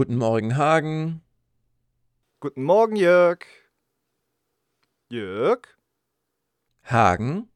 Guten 0.00 0.16
Morgen, 0.16 0.56
Hagen. 0.56 1.20
Guten 2.40 2.64
Morgen, 2.64 2.96
Jörg. 2.96 3.44
Jörg? 5.10 5.76
Hagen? 6.84 7.50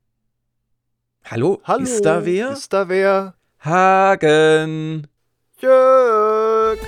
Hallo? 1.25 1.63
Hallo? 1.65 1.85
Ist 1.85 2.05
da 2.05 2.27
wer? 2.27 2.51
Ist 2.51 2.71
da 2.71 2.87
wer? 2.91 3.35
Hagen! 3.61 5.07
Jörg! 5.57 6.79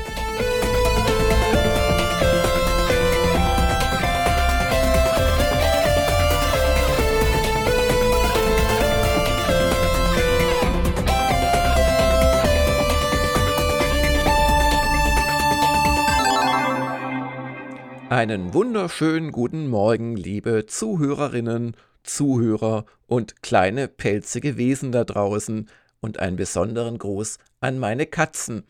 Einen 18.09 18.55
wunderschönen 18.55 19.33
guten 19.33 19.66
Morgen, 19.66 20.16
liebe 20.16 20.66
Zuhörerinnen, 20.66 21.77
Zuhörer 22.05 22.87
und 23.09 23.42
kleine 23.42 23.88
pelzige 23.88 24.56
Wesen 24.56 24.92
da 24.92 25.02
draußen 25.02 25.69
und 26.01 26.20
einen 26.20 26.37
besonderen 26.37 26.98
Gruß 26.98 27.38
an 27.61 27.80
meine 27.80 28.06
Katzen. 28.06 28.62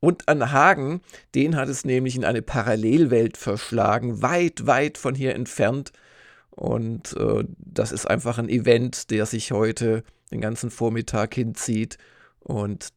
Und 0.00 0.28
an 0.28 0.52
Hagen, 0.52 1.00
den 1.34 1.56
hat 1.56 1.70
es 1.70 1.86
nämlich 1.86 2.16
in 2.16 2.24
eine 2.26 2.42
Parallelwelt 2.42 3.38
verschlagen, 3.38 4.20
weit, 4.20 4.66
weit 4.66 4.98
von 4.98 5.14
hier 5.14 5.34
entfernt. 5.34 5.92
Und 6.50 7.16
äh, 7.16 7.44
das 7.56 7.92
ist 7.92 8.04
einfach 8.04 8.36
ein 8.36 8.50
Event, 8.50 9.10
der 9.10 9.24
sich 9.24 9.52
heute 9.52 10.04
den 10.30 10.42
ganzen 10.42 10.70
Vormittag 10.70 11.34
hinzieht. 11.34 11.96
Und 12.40 12.90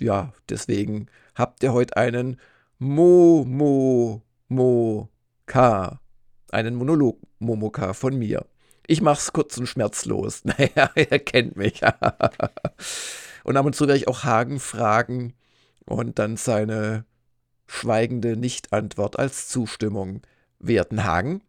ja, 0.00 0.32
deswegen 0.48 1.06
habt 1.34 1.64
ihr 1.64 1.72
heute 1.72 1.96
einen 1.96 2.38
Mo, 2.78 3.44
Mo, 3.44 4.22
Mo, 4.48 5.08
K. 5.46 6.00
Einen 6.50 6.74
Monolog 6.74 7.18
Momoka 7.38 7.92
von 7.94 8.18
mir. 8.18 8.46
Ich 8.86 9.00
mach's 9.00 9.32
kurz 9.32 9.56
und 9.58 9.66
schmerzlos. 9.66 10.42
Naja, 10.44 10.90
er 10.94 11.18
kennt 11.18 11.56
mich. 11.56 11.80
und 13.44 13.56
ab 13.56 13.66
und 13.66 13.74
zu 13.74 13.86
werde 13.86 13.98
ich 13.98 14.08
auch 14.08 14.24
Hagen 14.24 14.60
fragen 14.60 15.34
und 15.84 16.18
dann 16.18 16.36
seine 16.36 17.04
schweigende 17.66 18.36
Nichtantwort 18.36 19.18
als 19.18 19.48
Zustimmung 19.48 20.22
werten. 20.58 21.04
Hagen, 21.04 21.42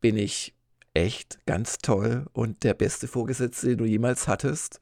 bin 0.00 0.16
ich 0.16 0.54
echt 0.94 1.44
ganz 1.46 1.78
toll 1.78 2.26
und 2.32 2.62
der 2.62 2.74
beste 2.74 3.08
Vorgesetzte, 3.08 3.68
den 3.68 3.78
du 3.78 3.84
jemals 3.84 4.28
hattest? 4.28 4.80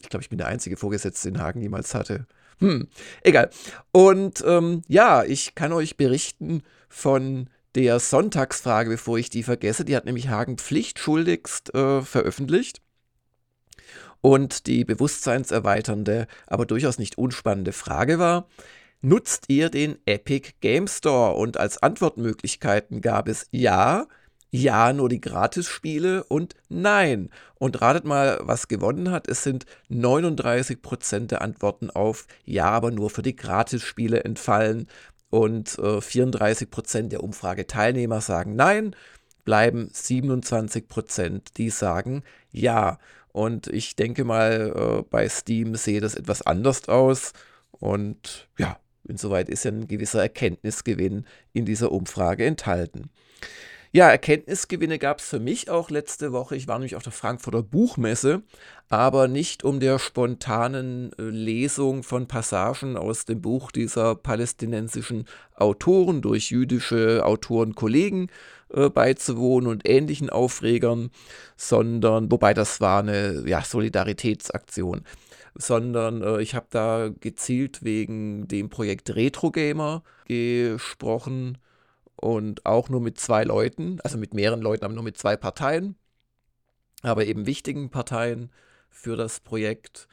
Ich 0.00 0.08
glaube, 0.08 0.22
ich 0.22 0.28
bin 0.28 0.38
der 0.38 0.48
einzige 0.48 0.76
Vorgesetzte, 0.76 1.30
den 1.30 1.40
Hagen 1.40 1.60
jemals 1.60 1.94
hatte. 1.94 2.26
Hm, 2.62 2.86
egal. 3.24 3.50
Und 3.90 4.44
ähm, 4.46 4.82
ja, 4.86 5.24
ich 5.24 5.56
kann 5.56 5.72
euch 5.72 5.96
berichten 5.96 6.62
von 6.88 7.50
der 7.74 7.98
Sonntagsfrage, 7.98 8.88
bevor 8.88 9.18
ich 9.18 9.30
die 9.30 9.42
vergesse. 9.42 9.84
Die 9.84 9.96
hat 9.96 10.04
nämlich 10.04 10.28
Hagen 10.28 10.58
pflichtschuldigst 10.58 11.74
äh, 11.74 12.02
veröffentlicht. 12.02 12.80
Und 14.20 14.68
die 14.68 14.84
bewusstseinserweiternde, 14.84 16.28
aber 16.46 16.64
durchaus 16.64 16.98
nicht 16.98 17.18
unspannende 17.18 17.72
Frage 17.72 18.20
war, 18.20 18.46
nutzt 19.00 19.46
ihr 19.48 19.68
den 19.68 19.98
Epic 20.06 20.52
Game 20.60 20.86
Store? 20.86 21.34
Und 21.34 21.56
als 21.56 21.82
Antwortmöglichkeiten 21.82 23.00
gab 23.00 23.26
es 23.26 23.48
Ja, 23.50 24.06
ja, 24.54 24.92
nur 24.92 25.08
die 25.08 25.20
Gratisspiele 25.20 26.24
und 26.24 26.54
Nein. 26.68 27.30
Und 27.54 27.80
ratet 27.80 28.04
mal, 28.04 28.38
was 28.42 28.68
gewonnen 28.68 29.10
hat. 29.10 29.26
Es 29.26 29.42
sind 29.42 29.64
39% 29.90 31.28
der 31.28 31.40
Antworten 31.40 31.88
auf 31.90 32.26
Ja, 32.44 32.66
aber 32.66 32.90
nur 32.90 33.08
für 33.08 33.22
die 33.22 33.34
Gratisspiele 33.34 34.24
entfallen. 34.24 34.88
Und 35.30 35.78
äh, 35.78 36.00
34% 36.00 37.08
der 37.08 37.24
Umfrageteilnehmer 37.24 38.20
sagen 38.20 38.54
Nein, 38.54 38.94
bleiben 39.46 39.88
27%, 39.88 41.54
die 41.56 41.70
sagen 41.70 42.22
Ja. 42.50 42.98
Und 43.32 43.68
ich 43.68 43.96
denke 43.96 44.24
mal, 44.24 45.00
äh, 45.00 45.02
bei 45.08 45.30
Steam 45.30 45.76
sehe 45.76 46.02
das 46.02 46.14
etwas 46.14 46.42
anders 46.42 46.90
aus. 46.90 47.32
Und 47.70 48.48
ja, 48.58 48.78
insoweit 49.08 49.48
ist 49.48 49.64
ja 49.64 49.70
ein 49.70 49.88
gewisser 49.88 50.20
Erkenntnisgewinn 50.20 51.24
in 51.54 51.64
dieser 51.64 51.90
Umfrage 51.90 52.44
enthalten. 52.44 53.08
Ja, 53.94 54.08
Erkenntnisgewinne 54.08 54.98
gab 54.98 55.18
es 55.18 55.28
für 55.28 55.38
mich 55.38 55.68
auch 55.68 55.90
letzte 55.90 56.32
Woche. 56.32 56.56
Ich 56.56 56.66
war 56.66 56.78
nämlich 56.78 56.96
auf 56.96 57.02
der 57.02 57.12
Frankfurter 57.12 57.62
Buchmesse, 57.62 58.42
aber 58.88 59.28
nicht 59.28 59.64
um 59.64 59.80
der 59.80 59.98
spontanen 59.98 61.12
äh, 61.18 61.24
Lesung 61.24 62.02
von 62.02 62.26
Passagen 62.26 62.96
aus 62.96 63.26
dem 63.26 63.42
Buch 63.42 63.70
dieser 63.70 64.14
palästinensischen 64.14 65.26
Autoren 65.56 66.22
durch 66.22 66.50
jüdische 66.50 67.22
Autorenkollegen 67.22 68.30
äh, 68.72 68.88
beizuwohnen 68.88 69.68
und 69.68 69.86
ähnlichen 69.86 70.30
Aufregern, 70.30 71.10
sondern, 71.58 72.32
wobei 72.32 72.54
das 72.54 72.80
war 72.80 73.00
eine 73.00 73.44
ja, 73.46 73.62
Solidaritätsaktion 73.62 75.02
sondern 75.54 76.22
äh, 76.22 76.40
ich 76.40 76.54
habe 76.54 76.66
da 76.70 77.10
gezielt 77.20 77.84
wegen 77.84 78.48
dem 78.48 78.70
Projekt 78.70 79.14
Retro 79.14 79.50
Gamer 79.50 80.02
gesprochen 80.26 81.58
und 82.22 82.64
auch 82.64 82.88
nur 82.88 83.00
mit 83.00 83.18
zwei 83.18 83.42
Leuten, 83.42 84.00
also 84.04 84.16
mit 84.16 84.32
mehreren 84.32 84.62
Leuten, 84.62 84.84
aber 84.84 84.94
nur 84.94 85.02
mit 85.02 85.18
zwei 85.18 85.36
Parteien, 85.36 85.96
aber 87.02 87.26
eben 87.26 87.46
wichtigen 87.46 87.90
Parteien 87.90 88.52
für 88.88 89.16
das 89.16 89.40
Projekt. 89.40 90.06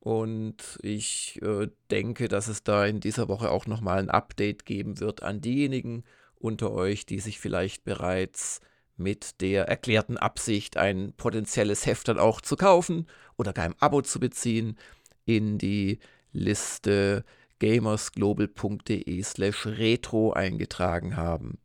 Und 0.00 0.80
ich 0.82 1.40
äh, 1.40 1.68
denke, 1.92 2.26
dass 2.26 2.48
es 2.48 2.64
da 2.64 2.84
in 2.84 2.98
dieser 2.98 3.28
Woche 3.28 3.50
auch 3.52 3.66
nochmal 3.66 4.00
ein 4.00 4.10
Update 4.10 4.66
geben 4.66 4.98
wird 4.98 5.22
an 5.22 5.40
diejenigen 5.40 6.02
unter 6.34 6.72
euch, 6.72 7.06
die 7.06 7.20
sich 7.20 7.38
vielleicht 7.38 7.84
bereits 7.84 8.60
mit 8.96 9.40
der 9.40 9.68
erklärten 9.68 10.16
Absicht, 10.16 10.76
ein 10.76 11.12
potenzielles 11.16 11.86
Heft 11.86 12.08
dann 12.08 12.18
auch 12.18 12.40
zu 12.40 12.56
kaufen 12.56 13.06
oder 13.38 13.52
gar 13.52 13.66
im 13.66 13.76
Abo 13.78 14.02
zu 14.02 14.18
beziehen, 14.18 14.76
in 15.24 15.58
die 15.58 16.00
Liste 16.32 17.24
gamersglobal.de 17.62 19.22
slash 19.22 19.66
retro 19.66 20.32
eingetragen 20.32 21.16
haben. 21.16 21.58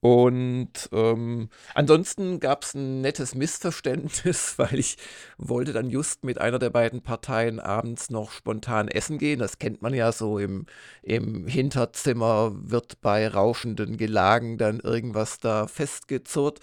Und 0.00 0.90
ähm, 0.92 1.48
ansonsten 1.72 2.38
gab 2.38 2.62
es 2.62 2.74
ein 2.74 3.00
nettes 3.00 3.34
Missverständnis, 3.34 4.54
weil 4.58 4.78
ich 4.78 4.98
wollte 5.38 5.72
dann 5.72 5.88
just 5.88 6.24
mit 6.24 6.38
einer 6.38 6.58
der 6.58 6.68
beiden 6.68 7.00
Parteien 7.00 7.58
abends 7.58 8.10
noch 8.10 8.30
spontan 8.30 8.88
essen 8.88 9.16
gehen. 9.16 9.38
Das 9.38 9.58
kennt 9.58 9.80
man 9.80 9.94
ja 9.94 10.12
so 10.12 10.38
im, 10.38 10.66
im 11.02 11.46
Hinterzimmer, 11.46 12.52
wird 12.54 13.00
bei 13.00 13.26
rauschenden 13.26 13.96
Gelagen 13.96 14.58
dann 14.58 14.78
irgendwas 14.78 15.38
da 15.38 15.66
festgezurrt. 15.66 16.60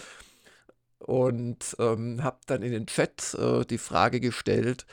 Und 1.05 1.75
ähm, 1.79 2.23
habe 2.23 2.37
dann 2.45 2.61
in 2.61 2.71
den 2.71 2.85
Chat 2.85 3.33
äh, 3.33 3.65
die 3.65 3.77
Frage 3.77 4.19
gestellt, 4.19 4.85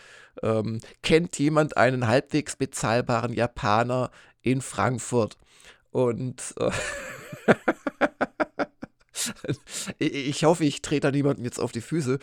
ähm, 0.43 0.81
kennt 1.03 1.39
jemand 1.39 1.77
einen 1.77 2.07
halbwegs 2.07 2.57
bezahlbaren 2.57 3.33
Japaner 3.33 4.11
in 4.43 4.63
Frankfurt? 4.63 5.37
Und 5.91 6.55
äh, 6.59 6.71
ich 9.99 10.45
hoffe, 10.45 10.65
ich 10.65 10.83
trete 10.83 11.09
da 11.09 11.11
niemandem 11.11 11.45
jetzt 11.45 11.61
auf 11.61 11.73
die 11.73 11.81
Füße, 11.81 12.19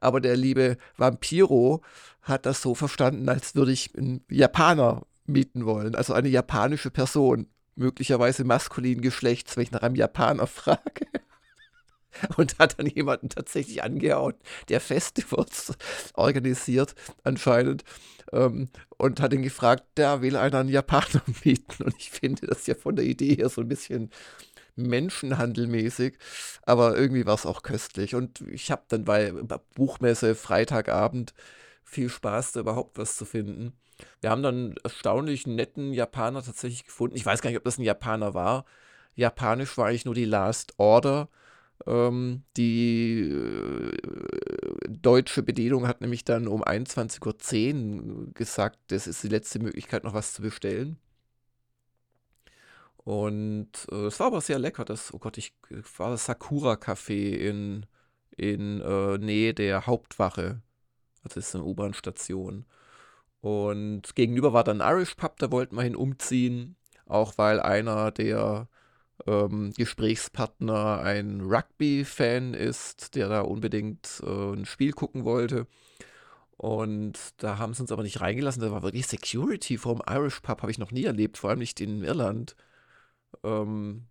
aber 0.00 0.20
der 0.20 0.36
liebe 0.36 0.76
Vampiro 0.96 1.82
hat 2.22 2.46
das 2.46 2.62
so 2.62 2.74
verstanden, 2.74 3.28
als 3.28 3.54
würde 3.54 3.72
ich 3.72 3.96
einen 3.96 4.24
Japaner 4.30 5.06
mieten 5.26 5.66
wollen, 5.66 5.94
also 5.94 6.12
eine 6.14 6.28
japanische 6.28 6.90
Person, 6.90 7.48
möglicherweise 7.76 8.44
maskulinen 8.44 9.02
Geschlechts, 9.02 9.56
wenn 9.56 9.62
ich 9.64 9.70
nach 9.70 9.82
einem 9.82 9.94
Japaner 9.94 10.46
frage 10.48 11.06
und 12.36 12.58
hat 12.58 12.78
dann 12.78 12.86
jemanden 12.86 13.28
tatsächlich 13.28 13.82
angehauen, 13.82 14.34
der 14.68 14.80
Festivals 14.80 15.72
organisiert 16.14 16.94
anscheinend 17.24 17.84
ähm, 18.32 18.68
und 18.96 19.20
hat 19.20 19.32
ihn 19.32 19.42
gefragt, 19.42 19.84
der 19.96 20.22
will 20.22 20.36
einen 20.36 20.68
Japaner 20.68 21.22
mieten 21.44 21.84
und 21.84 21.94
ich 21.98 22.10
finde 22.10 22.46
das 22.46 22.66
ja 22.66 22.74
von 22.74 22.96
der 22.96 23.04
Idee 23.04 23.34
her 23.34 23.48
so 23.48 23.60
ein 23.60 23.68
bisschen 23.68 24.10
menschenhandelmäßig, 24.76 26.18
aber 26.62 26.96
irgendwie 26.96 27.26
war 27.26 27.34
es 27.34 27.46
auch 27.46 27.62
köstlich 27.62 28.14
und 28.14 28.42
ich 28.42 28.70
habe 28.70 28.82
dann 28.88 29.04
bei 29.04 29.32
Buchmesse 29.74 30.34
Freitagabend 30.34 31.34
viel 31.84 32.08
Spaß, 32.08 32.52
da 32.52 32.60
überhaupt 32.60 32.96
was 32.98 33.16
zu 33.16 33.24
finden. 33.24 33.72
Wir 34.20 34.30
haben 34.30 34.42
dann 34.42 34.76
erstaunlich 34.84 35.46
netten 35.46 35.92
Japaner 35.92 36.42
tatsächlich 36.42 36.84
gefunden. 36.84 37.16
Ich 37.16 37.26
weiß 37.26 37.42
gar 37.42 37.50
nicht, 37.50 37.58
ob 37.58 37.64
das 37.64 37.78
ein 37.78 37.82
Japaner 37.82 38.34
war. 38.34 38.64
Japanisch 39.16 39.76
war 39.76 39.86
eigentlich 39.86 40.04
nur 40.04 40.14
die 40.14 40.24
Last 40.24 40.74
Order 40.76 41.28
ähm, 41.86 42.42
die 42.56 43.20
äh, 43.30 43.96
deutsche 44.88 45.42
Bedienung 45.42 45.86
hat 45.86 46.00
nämlich 46.00 46.24
dann 46.24 46.48
um 46.48 46.62
21.10 46.64 48.02
Uhr 48.02 48.32
gesagt, 48.34 48.78
das 48.88 49.06
ist 49.06 49.22
die 49.22 49.28
letzte 49.28 49.58
Möglichkeit, 49.60 50.04
noch 50.04 50.14
was 50.14 50.32
zu 50.32 50.42
bestellen. 50.42 50.98
Und 52.96 53.70
äh, 53.90 54.06
es 54.06 54.20
war 54.20 54.26
aber 54.28 54.40
sehr 54.40 54.58
lecker. 54.58 54.84
Das, 54.84 55.14
oh 55.14 55.18
Gott, 55.18 55.38
ich 55.38 55.54
war 55.96 56.10
das 56.10 56.26
Sakura 56.26 56.74
Café 56.74 57.36
in, 57.36 57.86
in 58.36 58.80
äh, 58.82 59.18
Nähe 59.18 59.54
der 59.54 59.86
Hauptwache. 59.86 60.60
Also 61.22 61.36
das 61.36 61.48
ist 61.48 61.54
eine 61.54 61.64
U-Bahn-Station. 61.64 62.66
Und 63.40 64.14
gegenüber 64.14 64.52
war 64.52 64.64
dann 64.64 64.80
Irish 64.80 65.14
Pub, 65.14 65.38
da 65.38 65.50
wollten 65.52 65.76
wir 65.76 65.82
hin 65.82 65.96
umziehen. 65.96 66.76
auch 67.06 67.38
weil 67.38 67.60
einer 67.60 68.10
der 68.10 68.68
ähm, 69.26 69.72
Gesprächspartner 69.76 71.00
ein 71.00 71.40
Rugby-Fan 71.42 72.54
ist, 72.54 73.14
der 73.14 73.28
da 73.28 73.40
unbedingt 73.42 74.22
äh, 74.24 74.52
ein 74.52 74.66
Spiel 74.66 74.92
gucken 74.92 75.24
wollte. 75.24 75.66
Und 76.56 77.18
da 77.38 77.58
haben 77.58 77.74
sie 77.74 77.82
uns 77.82 77.92
aber 77.92 78.02
nicht 78.02 78.20
reingelassen. 78.20 78.62
Da 78.62 78.72
war 78.72 78.82
wirklich 78.82 79.06
Security 79.06 79.78
vom 79.78 80.02
Irish 80.08 80.40
Pub, 80.40 80.60
habe 80.62 80.72
ich 80.72 80.78
noch 80.78 80.90
nie 80.90 81.04
erlebt, 81.04 81.38
vor 81.38 81.50
allem 81.50 81.60
nicht 81.60 81.80
in 81.80 82.02
Irland. 82.02 82.56
Ähm, 83.44 84.06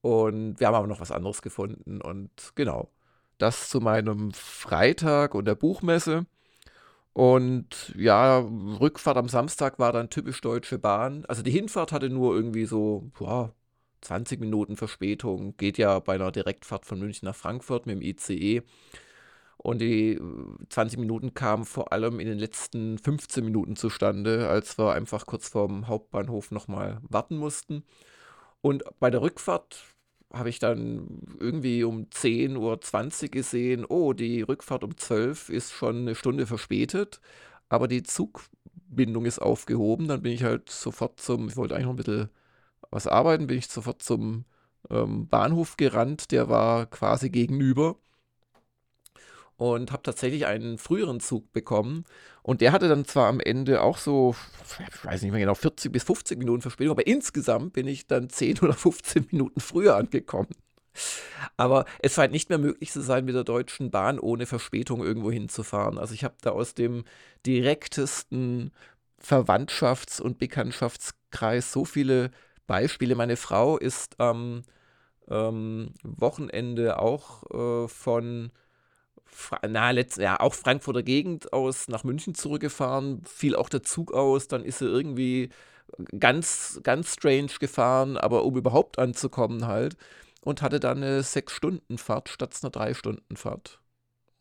und 0.00 0.58
wir 0.58 0.66
haben 0.66 0.74
aber 0.74 0.88
noch 0.88 1.00
was 1.00 1.12
anderes 1.12 1.42
gefunden. 1.42 2.00
Und 2.00 2.30
genau, 2.56 2.90
das 3.38 3.68
zu 3.68 3.80
meinem 3.80 4.32
Freitag 4.32 5.34
und 5.34 5.46
der 5.46 5.54
Buchmesse. 5.54 6.26
Und 7.12 7.92
ja, 7.96 8.38
Rückfahrt 8.38 9.16
am 9.16 9.28
Samstag 9.28 9.78
war 9.78 9.92
dann 9.92 10.10
typisch 10.10 10.40
Deutsche 10.40 10.78
Bahn. 10.78 11.24
Also 11.26 11.42
die 11.42 11.50
Hinfahrt 11.50 11.92
hatte 11.92 12.10
nur 12.10 12.34
irgendwie 12.34 12.64
so 12.66 13.10
boah, 13.18 13.54
20 14.02 14.40
Minuten 14.40 14.76
Verspätung. 14.76 15.56
Geht 15.56 15.78
ja 15.78 15.98
bei 16.00 16.14
einer 16.14 16.32
Direktfahrt 16.32 16.84
von 16.86 16.98
München 16.98 17.26
nach 17.26 17.36
Frankfurt 17.36 17.86
mit 17.86 17.96
dem 17.96 18.02
ICE. 18.02 18.62
Und 19.56 19.80
die 19.80 20.20
20 20.70 20.98
Minuten 20.98 21.34
kamen 21.34 21.64
vor 21.64 21.92
allem 21.92 22.18
in 22.18 22.26
den 22.26 22.38
letzten 22.38 22.98
15 22.98 23.44
Minuten 23.44 23.76
zustande, 23.76 24.48
als 24.48 24.76
wir 24.76 24.92
einfach 24.92 25.24
kurz 25.24 25.48
vorm 25.48 25.86
Hauptbahnhof 25.86 26.50
nochmal 26.50 27.00
warten 27.08 27.36
mussten. 27.36 27.84
Und 28.60 28.82
bei 28.98 29.10
der 29.10 29.22
Rückfahrt 29.22 29.84
habe 30.32 30.48
ich 30.48 30.58
dann 30.58 31.20
irgendwie 31.38 31.84
um 31.84 32.06
10.20 32.06 33.22
Uhr 33.24 33.28
gesehen, 33.30 33.84
oh, 33.84 34.12
die 34.14 34.42
Rückfahrt 34.42 34.82
um 34.82 34.96
12 34.96 35.48
Uhr 35.48 35.54
ist 35.54 35.72
schon 35.72 35.98
eine 35.98 36.14
Stunde 36.14 36.46
verspätet, 36.46 37.20
aber 37.68 37.86
die 37.86 38.02
Zugbindung 38.02 39.26
ist 39.26 39.40
aufgehoben. 39.40 40.08
Dann 40.08 40.22
bin 40.22 40.32
ich 40.32 40.42
halt 40.42 40.70
sofort 40.70 41.20
zum, 41.20 41.48
ich 41.48 41.56
wollte 41.56 41.74
eigentlich 41.74 41.86
noch 41.86 41.92
ein 41.92 41.96
bisschen 41.96 42.30
was 42.92 43.08
arbeiten, 43.08 43.48
bin 43.48 43.58
ich 43.58 43.66
sofort 43.66 44.02
zum 44.02 44.44
ähm, 44.90 45.26
Bahnhof 45.26 45.76
gerannt, 45.76 46.30
der 46.30 46.48
war 46.48 46.86
quasi 46.86 47.30
gegenüber 47.30 47.96
und 49.56 49.92
habe 49.92 50.02
tatsächlich 50.02 50.46
einen 50.46 50.78
früheren 50.78 51.20
Zug 51.20 51.52
bekommen. 51.52 52.04
Und 52.42 52.60
der 52.60 52.72
hatte 52.72 52.88
dann 52.88 53.04
zwar 53.04 53.28
am 53.28 53.40
Ende 53.40 53.80
auch 53.80 53.96
so, 53.96 54.34
ich 54.90 55.04
weiß 55.04 55.22
nicht 55.22 55.30
mehr 55.30 55.40
genau, 55.40 55.54
40 55.54 55.92
bis 55.92 56.02
50 56.02 56.38
Minuten 56.38 56.62
Verspätung, 56.62 56.92
aber 56.92 57.06
insgesamt 57.06 57.72
bin 57.72 57.86
ich 57.86 58.06
dann 58.06 58.28
10 58.28 58.60
oder 58.60 58.72
15 58.74 59.28
Minuten 59.30 59.60
früher 59.60 59.96
angekommen. 59.96 60.50
Aber 61.56 61.86
es 62.00 62.14
scheint 62.14 62.32
nicht 62.32 62.50
mehr 62.50 62.58
möglich 62.58 62.90
zu 62.90 63.00
sein, 63.00 63.24
mit 63.24 63.34
der 63.34 63.44
Deutschen 63.44 63.90
Bahn 63.90 64.18
ohne 64.18 64.46
Verspätung 64.46 65.02
irgendwo 65.02 65.30
hinzufahren. 65.30 65.96
Also 65.96 66.12
ich 66.12 66.24
habe 66.24 66.34
da 66.42 66.50
aus 66.50 66.74
dem 66.74 67.04
direktesten 67.46 68.72
Verwandtschafts- 69.22 70.20
und 70.20 70.38
Bekanntschaftskreis 70.38 71.72
so 71.72 71.84
viele 71.84 72.30
Beispiele. 72.66 73.14
Meine 73.14 73.36
Frau 73.36 73.76
ist 73.78 74.20
am 74.20 74.62
ähm, 75.28 75.94
Wochenende 76.02 76.98
auch 76.98 77.42
äh, 77.50 77.88
von 77.88 78.50
na, 79.66 79.90
letzt, 79.90 80.18
ja, 80.18 80.40
auch 80.40 80.54
Frankfurter 80.54 81.02
Gegend 81.02 81.52
aus 81.52 81.88
nach 81.88 82.04
München 82.04 82.34
zurückgefahren, 82.34 83.22
fiel 83.24 83.56
auch 83.56 83.68
der 83.68 83.82
Zug 83.82 84.12
aus, 84.12 84.48
dann 84.48 84.64
ist 84.64 84.82
er 84.82 84.88
irgendwie 84.88 85.50
ganz, 86.18 86.80
ganz 86.82 87.14
strange 87.14 87.52
gefahren, 87.60 88.16
aber 88.16 88.44
um 88.44 88.56
überhaupt 88.56 88.98
anzukommen 88.98 89.66
halt 89.66 89.96
und 90.44 90.62
hatte 90.62 90.80
dann 90.80 90.98
eine 90.98 91.22
sechs 91.22 91.52
Stunden 91.52 91.98
Fahrt 91.98 92.28
statt 92.28 92.58
einer 92.62 92.70
drei 92.70 92.94
Stunden 92.94 93.36
Fahrt. 93.36 93.80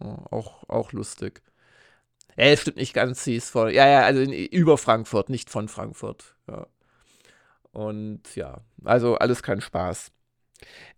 Ja, 0.02 0.26
auch, 0.32 0.68
auch 0.70 0.92
lustig. 0.92 1.42
Ja, 2.38 2.56
stimmt 2.58 2.78
nicht 2.78 2.94
ganz, 2.94 3.24
sie 3.24 3.36
ist 3.36 3.50
von, 3.50 3.70
ja, 3.74 3.88
ja, 3.88 4.02
also 4.04 4.22
in, 4.22 4.32
über 4.32 4.78
Frankfurt, 4.78 5.30
nicht 5.30 5.50
von 5.50 5.68
Frankfurt, 5.68 6.36
ja. 6.48 6.68
Und 7.72 8.36
ja, 8.36 8.62
also 8.84 9.16
alles 9.16 9.44
kein 9.44 9.62
Spaß. 9.62 10.12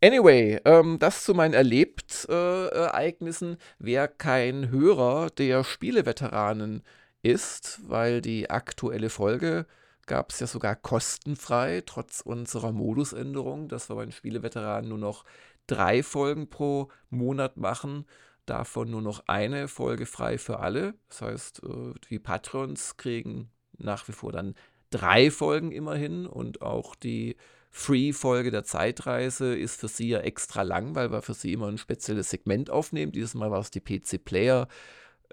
Anyway, 0.01 0.59
ähm, 0.65 0.99
das 0.99 1.23
zu 1.23 1.33
meinen 1.33 1.53
Erlebt-Ereignissen. 1.53 3.53
Äh, 3.53 3.57
Wer 3.79 4.07
kein 4.07 4.69
Hörer 4.69 5.29
der 5.29 5.63
Spieleveteranen 5.63 6.83
ist, 7.21 7.79
weil 7.87 8.21
die 8.21 8.49
aktuelle 8.49 9.09
Folge 9.09 9.65
gab 10.05 10.31
es 10.31 10.41
ja 10.41 10.47
sogar 10.47 10.75
kostenfrei, 10.75 11.81
trotz 11.85 12.21
unserer 12.21 12.73
Modusänderung, 12.73 13.69
dass 13.69 13.89
wir 13.89 13.95
bei 13.95 14.03
den 14.03 14.11
Spieleveteranen 14.11 14.89
nur 14.89 14.97
noch 14.97 15.23
drei 15.67 16.03
Folgen 16.03 16.49
pro 16.49 16.89
Monat 17.09 17.55
machen, 17.55 18.05
davon 18.45 18.91
nur 18.91 19.01
noch 19.01 19.23
eine 19.27 19.69
Folge 19.69 20.05
frei 20.05 20.37
für 20.37 20.59
alle. 20.59 20.95
Das 21.07 21.21
heißt, 21.21 21.63
äh, 21.63 21.93
die 22.09 22.19
Patrons 22.19 22.97
kriegen 22.97 23.49
nach 23.77 24.07
wie 24.07 24.11
vor 24.11 24.33
dann 24.33 24.55
drei 24.93 25.31
Folgen 25.31 25.71
immerhin 25.71 26.25
und 26.25 26.61
auch 26.61 26.95
die 26.95 27.35
Free-Folge 27.71 28.51
der 28.51 28.63
Zeitreise 28.63 29.55
ist 29.55 29.79
für 29.79 29.87
sie 29.87 30.09
ja 30.09 30.19
extra 30.19 30.61
lang, 30.61 30.93
weil 30.93 31.11
wir 31.11 31.23
für 31.23 31.33
sie 31.33 31.53
immer 31.53 31.67
ein 31.67 31.79
spezielles 31.79 32.29
Segment 32.29 32.69
aufnehmen. 32.69 33.11
Dieses 33.11 33.33
Mal 33.33 33.49
war 33.49 33.59
es 33.59 33.71
die 33.71 33.79
PC 33.81 34.23
Player 34.23 34.67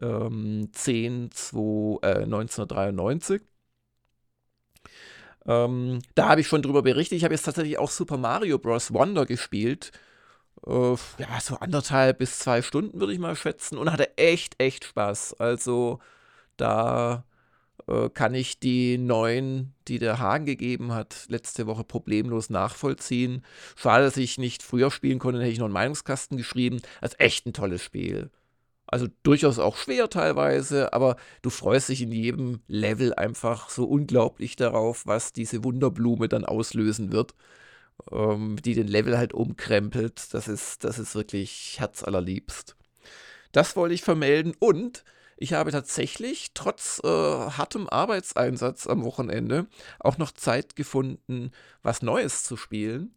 ähm, 0.01 0.71
10 0.73 1.31
2, 1.33 1.99
äh, 2.03 2.23
1993. 2.23 3.43
Ähm, 5.47 6.01
da 6.15 6.31
habe 6.31 6.41
ich 6.41 6.49
schon 6.49 6.62
drüber 6.62 6.83
berichtet. 6.83 7.17
Ich 7.17 7.25
habe 7.25 7.35
jetzt 7.35 7.45
tatsächlich 7.45 7.79
auch 7.79 7.91
Super 7.91 8.17
Mario 8.17 8.59
Bros. 8.59 8.93
Wonder 8.93 9.27
gespielt. 9.27 9.93
Äh, 10.67 10.93
ja, 11.19 11.41
so 11.41 11.57
anderthalb 11.57 12.19
bis 12.19 12.39
zwei 12.39 12.62
Stunden 12.62 13.01
würde 13.01 13.12
ich 13.12 13.19
mal 13.19 13.37
schätzen 13.37 13.79
und 13.79 13.93
hatte 13.93 14.17
echt, 14.19 14.61
echt 14.61 14.85
Spaß. 14.85 15.35
Also 15.41 16.01
da 16.57 17.25
kann 18.15 18.35
ich 18.35 18.61
die 18.61 18.99
neuen, 18.99 19.75
die 19.88 19.99
der 19.99 20.19
Hagen 20.19 20.47
gegeben 20.47 20.93
hat, 20.93 21.27
letzte 21.29 21.67
Woche 21.67 21.85
problemlos 21.85 22.50
nachvollziehen. 22.50 23.44
Schade, 23.77 24.05
dass 24.05 24.17
ich 24.17 24.38
nicht 24.38 24.62
früher 24.62 24.91
spielen 24.91 25.19
konnte, 25.19 25.38
dann 25.38 25.43
hätte 25.43 25.53
ich 25.53 25.59
noch 25.59 25.67
einen 25.67 25.75
Meinungskasten 25.75 26.37
geschrieben. 26.37 26.81
Das 27.00 27.12
ist 27.12 27.21
echt 27.21 27.47
ein 27.47 27.53
tolles 27.53 27.82
Spiel. 27.82 28.31
Also 28.91 29.06
durchaus 29.23 29.61
auch 29.61 29.77
schwer 29.77 30.11
teilweise, 30.11 30.93
aber 30.93 31.17
du 31.43 31.50
freust 31.50 31.91
dich 31.91 32.03
in 32.03 32.11
jedem 32.11 32.61
Level 32.67 33.15
einfach 33.15 33.71
so 33.71 33.85
unglaublich 33.85 34.56
darauf, 34.56 35.06
was 35.06 35.33
diese 35.33 35.62
Wunderblume 35.62 36.29
dann 36.29 36.44
auslösen 36.44 37.12
wird, 37.12 37.35
ähm, 38.11 38.56
die 38.65 38.75
den 38.75 38.88
Level 38.88 39.17
halt 39.17 39.33
umkrempelt. 39.33 40.35
Das 40.35 40.49
ist, 40.49 40.83
das 40.83 40.99
ist 40.99 41.15
wirklich 41.15 41.76
herzallerliebst. 41.79 42.76
Das 43.53 43.76
wollte 43.76 43.94
ich 43.94 44.03
vermelden 44.03 44.55
und 44.59 45.05
ich 45.41 45.55
habe 45.55 45.73
tatsächlich 45.73 46.51
trotz 46.53 47.01
äh, 47.03 47.09
hartem 47.09 47.89
Arbeitseinsatz 47.89 48.87
am 48.87 49.03
Wochenende 49.05 49.67
auch 49.99 50.19
noch 50.19 50.33
Zeit 50.33 50.77
gefunden, 50.77 51.51
was 51.83 52.03
Neues 52.03 52.45
zu 52.45 52.59
spielen. 52.59 53.15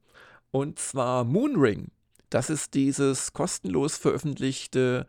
Und 0.50 0.80
zwar 0.80 1.26
Moonring. 1.26 1.92
Das 2.30 2.50
ist 2.50 2.76
dieses 2.76 3.34
kostenlos 3.34 3.98
veröffentlichte 3.98 5.06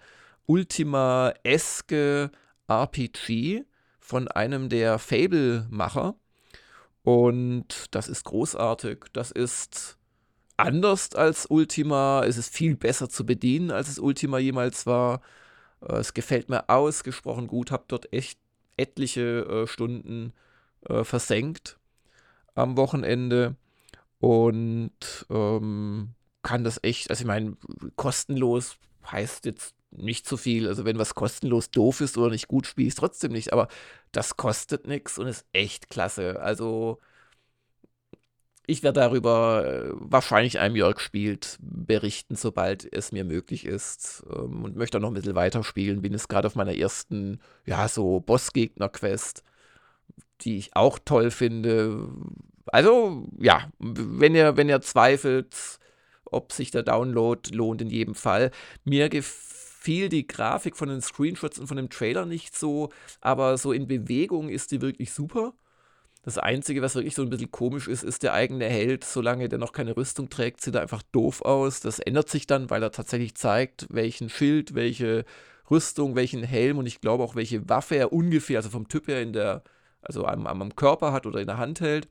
Ultima-eske 0.47 2.33
RPG 2.69 3.65
von 4.01 4.27
einem 4.27 4.69
der 4.69 4.99
Fable-Macher. 4.99 6.17
Und 7.05 7.95
das 7.95 8.09
ist 8.09 8.25
großartig. 8.25 9.05
Das 9.13 9.31
ist 9.31 9.99
anders 10.57 11.15
als 11.15 11.47
Ultima. 11.47 12.25
Es 12.25 12.39
ist 12.39 12.53
viel 12.53 12.75
besser 12.77 13.09
zu 13.09 13.25
bedienen, 13.25 13.71
als 13.71 13.89
es 13.89 14.01
Ultima 14.01 14.39
jemals 14.39 14.85
war. 14.85 15.21
Äh, 15.89 15.97
es 15.97 16.15
gefällt 16.15 16.49
mir 16.49 16.69
ausgesprochen 16.69 17.47
gut, 17.47 17.71
habe 17.71 17.85
dort 17.89 18.13
echt 18.13 18.39
etliche 18.77 19.41
äh, 19.45 19.67
Stunden 19.67 20.33
äh, 20.89 21.05
versenkt 21.05 21.79
am 22.55 22.77
Wochenende 22.77 23.57
und 24.21 25.27
ähm, 25.31 26.11
kann 26.43 26.65
das 26.65 26.81
echt, 26.83 27.11
also 27.11 27.23
ich 27.23 27.27
meine, 27.27 27.57
kostenlos 27.97 28.77
heißt 29.11 29.45
jetzt 29.47 29.75
nicht 29.91 30.29
so 30.29 30.37
viel. 30.37 30.69
Also 30.69 30.85
wenn 30.85 30.99
was 30.99 31.15
kostenlos 31.15 31.71
doof 31.71 32.01
ist 32.01 32.17
oder 32.19 32.31
nicht 32.31 32.49
gut 32.49 32.67
spielst, 32.67 32.99
trotzdem 32.99 33.33
nicht. 33.33 33.53
Aber 33.53 33.69
das 34.13 34.37
kostet 34.37 34.87
nichts 34.87 35.19
und 35.19 35.27
ist 35.27 35.47
echt 35.53 35.91
klasse. 35.91 36.41
Also 36.41 37.01
ich 38.67 38.83
werde 38.83 39.01
darüber 39.01 39.65
äh, 39.67 39.91
wahrscheinlich 39.95 40.59
einem 40.59 40.77
Jörg 40.77 41.01
spielt 41.01 41.59
berichten, 41.61 42.37
sobald 42.37 42.91
es 42.93 43.13
mir 43.13 43.25
möglich 43.25 43.67
ist. 43.67 44.25
Ähm, 44.35 44.65
und 44.65 44.77
möchte 44.77 44.99
auch 44.99 45.03
noch 45.03 45.11
ein 45.11 45.15
bisschen 45.15 45.35
weiterspielen. 45.35 46.03
Bin 46.03 46.13
jetzt 46.13 46.29
gerade 46.29 46.47
auf 46.47 46.55
meiner 46.55 46.75
ersten, 46.77 47.41
ja, 47.67 47.89
so 47.89 48.21
Bossgegner-Quest, 48.21 49.43
die 50.41 50.57
ich 50.59 50.77
auch 50.77 50.99
toll 51.05 51.31
finde. 51.31 52.09
Also, 52.67 53.29
ja, 53.39 53.71
wenn 53.79 54.35
ihr, 54.35 54.57
wenn 54.57 54.69
ihr 54.69 54.81
zweifelt, 54.81 55.79
ob 56.25 56.53
sich 56.53 56.71
der 56.71 56.83
Download 56.83 57.55
lohnt, 57.55 57.81
in 57.83 57.91
jedem 57.91 58.15
Fall. 58.15 58.51
Mir 58.85 59.09
gefiel 59.09 60.09
die 60.09 60.27
Grafik 60.27 60.77
von 60.77 60.89
den 60.89 61.01
Screenshots 61.01 61.59
und 61.59 61.67
von 61.67 61.77
dem 61.77 61.91
Trailer 61.91 62.27
nicht 62.27 62.57
so, 62.57 62.91
aber 63.21 63.57
so 63.59 63.73
in 63.73 63.87
Bewegung 63.87 64.49
ist 64.49 64.73
die 64.73 64.81
wirklich 64.81 65.13
super. 65.13 65.55
Das 66.25 66.39
Einzige, 66.39 66.81
was 66.81 66.95
wirklich 66.95 67.15
so 67.15 67.23
ein 67.23 67.29
bisschen 67.29 67.51
komisch 67.51 67.87
ist, 67.87 68.03
ist 68.03 68.23
der 68.23 68.33
eigene 68.33 68.65
Held. 68.65 69.05
Solange 69.05 69.49
der 69.51 69.59
noch 69.59 69.73
keine 69.73 69.95
Rüstung 69.97 70.31
trägt, 70.31 70.63
sieht 70.63 70.75
er 70.75 70.81
einfach 70.81 71.03
doof 71.13 71.43
aus. 71.43 71.81
Das 71.81 71.99
ändert 71.99 72.31
sich 72.31 72.47
dann, 72.47 72.71
weil 72.71 72.83
er 72.83 72.93
tatsächlich 72.93 73.35
zeigt, 73.35 73.87
welchen 73.91 74.31
Schild, 74.31 74.75
welche 74.75 75.27
Rüstung, 75.71 76.15
welchen 76.15 76.43
Helm 76.43 76.79
und 76.79 76.87
ich 76.87 77.01
glaube 77.01 77.23
auch, 77.25 77.37
welche 77.37 77.69
Waffe 77.69 77.97
er 77.97 78.13
ungefähr, 78.13 78.59
also 78.59 78.71
vom 78.71 78.89
Typ 78.89 79.09
her 79.09 79.21
in 79.21 79.33
der, 79.35 79.63
also 80.01 80.25
am, 80.25 80.47
am 80.47 80.75
Körper 80.77 81.13
hat 81.13 81.27
oder 81.27 81.41
in 81.41 81.47
der 81.47 81.59
Hand 81.59 81.81
hält. 81.81 82.09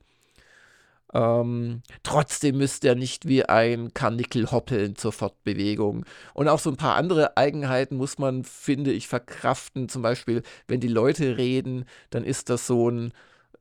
Ähm, 1.12 1.82
trotzdem 2.02 2.58
müsste 2.58 2.88
er 2.88 2.94
nicht 2.96 3.28
wie 3.28 3.44
ein 3.44 3.94
Karnickel 3.94 4.50
hoppeln 4.50 4.96
zur 4.96 5.12
Fortbewegung. 5.12 6.04
Und 6.34 6.48
auch 6.48 6.58
so 6.58 6.70
ein 6.70 6.76
paar 6.76 6.96
andere 6.96 7.36
Eigenheiten 7.36 7.96
muss 7.96 8.18
man, 8.18 8.44
finde 8.44 8.92
ich, 8.92 9.06
verkraften. 9.08 9.88
Zum 9.88 10.02
Beispiel, 10.02 10.42
wenn 10.66 10.80
die 10.80 10.88
Leute 10.88 11.36
reden, 11.36 11.84
dann 12.10 12.24
ist 12.24 12.50
das 12.50 12.66
so 12.66 12.90
ein 12.90 13.12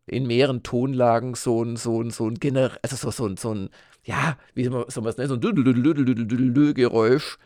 in 0.06 0.28
mehreren 0.28 0.64
Tonlagen 0.64 1.36
so 1.36 1.64
ein, 1.64 1.78
so 1.78 2.02
ein, 2.02 2.12
so 2.12 2.28
ein 2.28 2.36
Gener 2.36 2.72
also 2.82 2.96
so, 2.96 3.12
so, 3.12 3.36
so 3.36 3.54
ein, 3.54 3.70
ja, 4.04 4.38
wie 4.54 4.66
soll 4.66 4.72
man 4.72 5.08
es 5.08 5.18
nennen, 5.18 5.30
so 5.30 5.36
ein 5.36 6.74
Geräusch. 6.74 7.38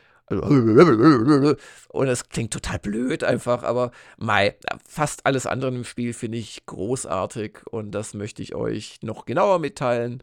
Und 1.89 2.07
es 2.07 2.27
klingt 2.27 2.51
total 2.51 2.79
blöd 2.79 3.23
einfach, 3.23 3.63
aber 3.63 3.91
mei, 4.17 4.57
fast 4.85 5.25
alles 5.25 5.45
andere 5.45 5.73
im 5.73 5.85
Spiel 5.85 6.13
finde 6.13 6.37
ich 6.37 6.65
großartig 6.65 7.59
und 7.71 7.91
das 7.91 8.13
möchte 8.13 8.41
ich 8.41 8.53
euch 8.53 8.99
noch 9.01 9.25
genauer 9.25 9.59
mitteilen. 9.59 10.21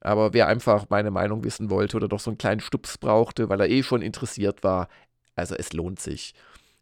Aber 0.00 0.34
wer 0.34 0.48
einfach 0.48 0.86
meine 0.88 1.12
Meinung 1.12 1.44
wissen 1.44 1.70
wollte 1.70 1.96
oder 1.96 2.08
doch 2.08 2.20
so 2.20 2.30
einen 2.30 2.38
kleinen 2.38 2.60
Stups 2.60 2.98
brauchte, 2.98 3.48
weil 3.48 3.60
er 3.60 3.68
eh 3.68 3.82
schon 3.82 4.02
interessiert 4.02 4.64
war, 4.64 4.88
also 5.36 5.54
es 5.54 5.72
lohnt 5.72 6.00
sich. 6.00 6.34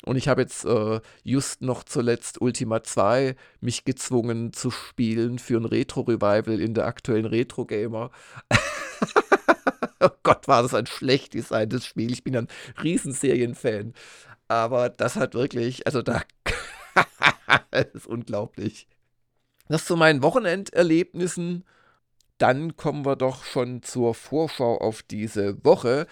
Und 0.05 0.17
ich 0.17 0.29
habe 0.29 0.43
jetzt 0.43 0.65
äh, 0.65 1.01
just 1.23 1.63
noch 1.63 1.85
zuletzt 1.85 2.41
Ultima 2.41 2.83
2 2.83 3.37
mich 3.61 3.85
gezwungen 3.85 4.53
zu 4.53 4.71
spielen 4.71 5.39
für 5.39 5.57
ein 5.57 5.65
Retro-Revival 5.65 6.61
in 6.61 6.75
der 6.75 6.87
aktuellen 6.87 7.27
Retro-Gamer. 7.27 8.11
oh 10.01 10.11
Gott, 10.23 10.47
war 10.47 10.63
das 10.63 10.75
ein 10.75 10.87
schlecht 10.87 11.35
designtes 11.35 11.87
Spiel. 11.87 12.13
Ich 12.13 12.23
bin 12.23 12.37
ein 12.37 12.49
Riesenserien-Fan. 12.83 13.95
Aber 14.49 14.91
das 14.91 15.17
hat 15.17 15.35
wirklich, 15.35 15.87
also 15.87 16.03
da, 16.03 16.23
das 17.71 17.87
ist 17.95 18.07
unglaublich. 18.07 18.87
Das 19.69 19.87
zu 19.87 19.97
meinen 19.97 20.23
Wochenenderlebnissen. 20.23 21.65
Dann 22.39 22.77
kommen 22.77 23.07
wir 23.07 23.17
doch 23.17 23.45
schon 23.45 23.83
zur 23.83 24.15
Vorschau 24.15 24.77
auf 24.79 25.03
diese 25.03 25.65
Woche. 25.65 26.07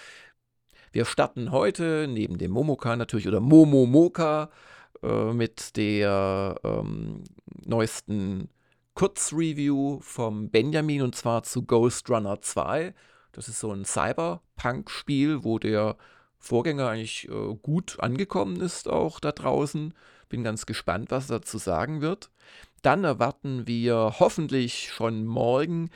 Wir 0.92 1.06
starten 1.06 1.50
heute 1.52 2.06
neben 2.06 2.36
dem 2.36 2.50
Momoka 2.50 2.94
natürlich 2.96 3.26
oder 3.26 3.40
Momomoka 3.40 4.50
äh, 5.02 5.32
mit 5.32 5.78
der 5.78 6.60
ähm, 6.62 7.24
neuesten 7.64 8.50
Kurzreview 8.92 10.00
vom 10.02 10.50
Benjamin 10.50 11.00
und 11.00 11.14
zwar 11.14 11.44
zu 11.44 11.62
Ghost 11.62 12.10
Runner 12.10 12.42
2. 12.42 12.94
Das 13.32 13.48
ist 13.48 13.58
so 13.58 13.72
ein 13.72 13.86
Cyberpunk-Spiel, 13.86 15.44
wo 15.44 15.58
der 15.58 15.96
Vorgänger 16.38 16.88
eigentlich 16.88 17.26
äh, 17.30 17.54
gut 17.62 17.96
angekommen 18.00 18.60
ist, 18.60 18.86
auch 18.86 19.18
da 19.18 19.32
draußen. 19.32 19.94
Bin 20.28 20.44
ganz 20.44 20.66
gespannt, 20.66 21.10
was 21.10 21.30
er 21.30 21.38
dazu 21.38 21.56
sagen 21.56 22.02
wird. 22.02 22.30
Dann 22.82 23.04
erwarten 23.04 23.66
wir 23.66 24.16
hoffentlich 24.18 24.90
schon 24.92 25.24
morgen 25.24 25.88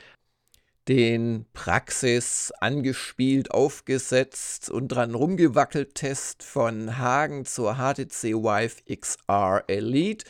den 0.87 1.45
Praxis 1.53 2.53
angespielt, 2.59 3.51
aufgesetzt 3.51 4.69
und 4.69 4.87
dran 4.87 5.15
rumgewackelt 5.15 5.95
Test 5.95 6.43
von 6.43 6.97
Hagen 6.97 7.45
zur 7.45 7.75
HTC 7.75 8.33
Vive 8.33 8.95
XR 8.95 9.63
Elite. 9.67 10.25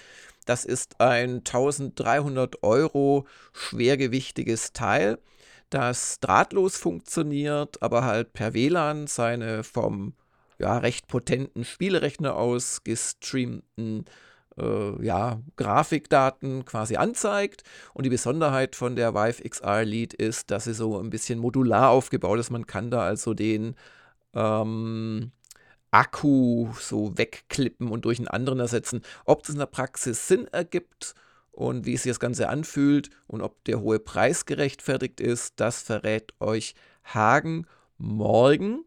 Das 0.45 0.65
ist 0.65 0.99
ein 0.99 1.37
1300 1.39 2.63
Euro 2.63 3.27
schwergewichtiges 3.53 4.73
Teil, 4.73 5.19
das 5.69 6.19
drahtlos 6.21 6.77
funktioniert, 6.77 7.81
aber 7.83 8.05
halt 8.05 8.33
per 8.33 8.53
WLAN 8.53 9.07
seine 9.07 9.63
vom 9.63 10.13
ja, 10.59 10.77
recht 10.77 11.07
potenten 11.07 11.65
Spielerechner 11.65 12.35
aus 12.35 12.83
gestreamten 12.83 14.05
äh, 14.57 15.05
ja, 15.05 15.39
Grafikdaten 15.55 16.65
quasi 16.65 16.95
anzeigt. 16.97 17.63
Und 17.93 18.05
die 18.05 18.09
Besonderheit 18.09 18.75
von 18.75 18.95
der 18.95 19.13
Vive 19.13 19.47
XR 19.47 19.81
Elite 19.81 20.15
ist, 20.15 20.51
dass 20.51 20.65
sie 20.65 20.73
so 20.73 20.99
ein 20.99 21.09
bisschen 21.09 21.39
modular 21.39 21.89
aufgebaut 21.89 22.39
ist. 22.39 22.51
Man 22.51 22.67
kann 22.67 22.91
da 22.91 23.01
also 23.01 23.33
den 23.33 23.75
ähm, 24.33 25.31
Akku 25.91 26.69
so 26.79 27.17
wegklippen 27.17 27.89
und 27.89 28.05
durch 28.05 28.19
einen 28.19 28.27
anderen 28.27 28.59
ersetzen. 28.59 29.01
Ob 29.25 29.43
das 29.43 29.53
in 29.53 29.59
der 29.59 29.65
Praxis 29.67 30.27
Sinn 30.27 30.47
ergibt 30.47 31.15
und 31.51 31.85
wie 31.85 31.97
sich 31.97 32.11
das 32.11 32.19
Ganze 32.19 32.49
anfühlt 32.49 33.09
und 33.25 33.41
ob 33.41 33.63
der 33.65 33.79
hohe 33.79 33.99
Preis 33.99 34.45
gerechtfertigt 34.45 35.19
ist, 35.19 35.59
das 35.59 35.81
verrät 35.81 36.33
euch 36.39 36.75
Hagen 37.03 37.65
morgen. 37.97 38.83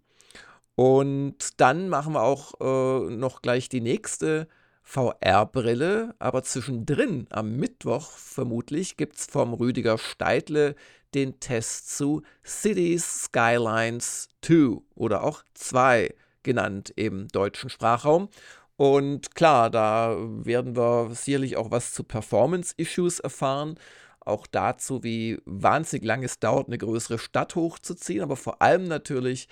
Und 0.76 1.60
dann 1.60 1.88
machen 1.88 2.14
wir 2.14 2.22
auch 2.22 2.54
äh, 2.60 3.10
noch 3.10 3.42
gleich 3.42 3.68
die 3.68 3.80
nächste 3.80 4.48
VR-Brille, 4.90 6.16
aber 6.18 6.42
zwischendrin 6.42 7.28
am 7.30 7.54
Mittwoch 7.54 8.10
vermutlich 8.10 8.96
gibt 8.96 9.18
es 9.18 9.26
vom 9.26 9.54
Rüdiger 9.54 9.98
Steidle 9.98 10.74
den 11.14 11.38
Test 11.38 11.96
zu 11.96 12.22
Cities 12.44 13.26
Skylines 13.26 14.28
2 14.42 14.78
oder 14.96 15.22
auch 15.22 15.44
2 15.54 16.12
genannt 16.42 16.92
im 16.96 17.28
deutschen 17.28 17.70
Sprachraum. 17.70 18.30
Und 18.76 19.36
klar, 19.36 19.70
da 19.70 20.16
werden 20.18 20.74
wir 20.74 21.10
sicherlich 21.14 21.56
auch 21.56 21.70
was 21.70 21.92
zu 21.92 22.02
Performance-Issues 22.02 23.20
erfahren. 23.20 23.76
Auch 24.18 24.48
dazu, 24.48 25.04
wie 25.04 25.38
wahnsinnig 25.44 26.04
lange 26.04 26.26
es 26.26 26.40
dauert, 26.40 26.66
eine 26.66 26.78
größere 26.78 27.20
Stadt 27.20 27.54
hochzuziehen, 27.54 28.22
aber 28.22 28.34
vor 28.34 28.60
allem 28.60 28.88
natürlich, 28.88 29.46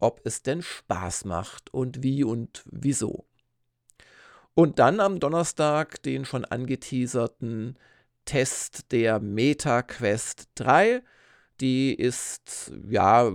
ob 0.00 0.20
es 0.24 0.42
denn 0.42 0.60
Spaß 0.60 1.24
macht 1.24 1.72
und 1.72 2.02
wie 2.02 2.24
und 2.24 2.62
wieso. 2.70 3.24
Und 4.54 4.78
dann 4.78 5.00
am 5.00 5.18
Donnerstag 5.18 6.02
den 6.02 6.24
schon 6.24 6.44
angeteaserten 6.44 7.78
Test 8.26 8.92
der 8.92 9.18
Meta 9.18 9.82
Quest 9.82 10.48
3. 10.56 11.02
Die 11.60 11.94
ist 11.94 12.72
ja 12.88 13.30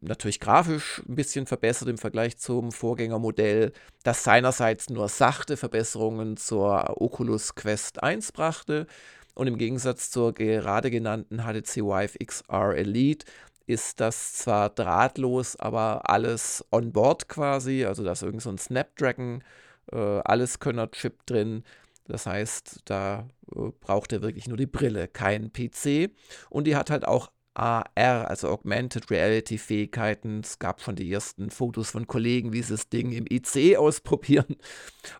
natürlich 0.00 0.38
grafisch 0.38 1.02
ein 1.08 1.16
bisschen 1.16 1.46
verbessert 1.46 1.88
im 1.88 1.98
Vergleich 1.98 2.38
zum 2.38 2.72
Vorgängermodell, 2.72 3.72
das 4.02 4.22
seinerseits 4.22 4.90
nur 4.90 5.08
sachte 5.08 5.56
Verbesserungen 5.56 6.36
zur 6.36 7.00
Oculus 7.00 7.54
Quest 7.54 8.02
1 8.02 8.32
brachte. 8.32 8.86
Und 9.34 9.46
im 9.46 9.58
Gegensatz 9.58 10.10
zur 10.10 10.34
gerade 10.34 10.90
genannten 10.90 11.38
HTC 11.38 11.76
Vive 11.78 12.18
XR 12.24 12.76
Elite 12.76 13.26
ist 13.66 14.00
das 14.00 14.34
zwar 14.34 14.68
drahtlos, 14.68 15.56
aber 15.56 16.10
alles 16.10 16.64
on 16.70 16.92
board 16.92 17.28
quasi, 17.28 17.84
also 17.84 18.04
da 18.04 18.12
ist 18.12 18.22
irgend 18.22 18.42
so 18.42 18.50
ein 18.50 18.58
Snapdragon 18.58 19.42
äh, 19.92 20.20
Alleskönner-Chip 20.24 21.26
drin. 21.26 21.64
Das 22.06 22.26
heißt, 22.26 22.80
da 22.86 23.28
äh, 23.54 23.70
braucht 23.80 24.12
er 24.12 24.22
wirklich 24.22 24.48
nur 24.48 24.56
die 24.56 24.66
Brille, 24.66 25.08
keinen 25.08 25.52
PC. 25.52 26.10
Und 26.48 26.66
die 26.66 26.76
hat 26.76 26.90
halt 26.90 27.06
auch 27.06 27.30
AR, 27.54 28.28
also 28.28 28.48
Augmented 28.48 29.10
Reality 29.10 29.58
Fähigkeiten. 29.58 30.40
Es 30.40 30.58
gab 30.58 30.80
schon 30.80 30.96
die 30.96 31.12
ersten 31.12 31.50
Fotos 31.50 31.90
von 31.90 32.06
Kollegen, 32.06 32.52
wie 32.52 32.62
sie 32.62 32.74
das 32.74 32.88
Ding 32.88 33.12
im 33.12 33.26
IC 33.28 33.76
ausprobieren. 33.76 34.56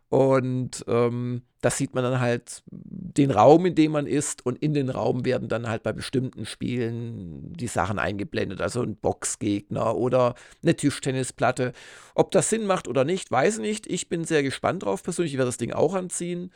Und 0.09 0.85
ähm, 0.87 1.43
das 1.61 1.77
sieht 1.77 1.95
man 1.95 2.05
dann 2.05 2.21
halt 2.21 2.63
den 2.71 3.31
Raum, 3.31 3.67
in 3.67 3.75
dem 3.75 3.93
man 3.93 4.07
ist. 4.07 4.47
Und 4.47 4.63
in 4.63 4.75
den 4.75 4.91
Raum 4.91 5.25
werden 5.25 5.49
dann 5.49 5.69
halt 5.69 5.83
bei 5.83 5.93
bestimmten 5.93 6.47
Spielen 6.47 7.53
die 7.55 7.67
Sachen 7.67 7.99
eingeblendet. 7.99 8.61
Also 8.61 8.83
ein 8.83 8.97
Boxgegner 8.97 9.97
oder 9.97 10.35
eine 10.63 10.77
Tischtennisplatte. 10.77 11.73
Ob 12.15 12.31
das 12.31 12.49
Sinn 12.49 12.65
macht 12.65 12.87
oder 12.87 13.05
nicht, 13.05 13.31
weiß 13.31 13.57
ich 13.57 13.63
nicht. 13.63 13.87
Ich 13.89 14.09
bin 14.09 14.25
sehr 14.25 14.43
gespannt 14.43 14.85
drauf 14.85 15.03
persönlich. 15.03 15.33
Ich 15.33 15.39
werde 15.39 15.49
das 15.49 15.59
Ding 15.59 15.73
auch 15.73 15.95
anziehen. 15.95 16.53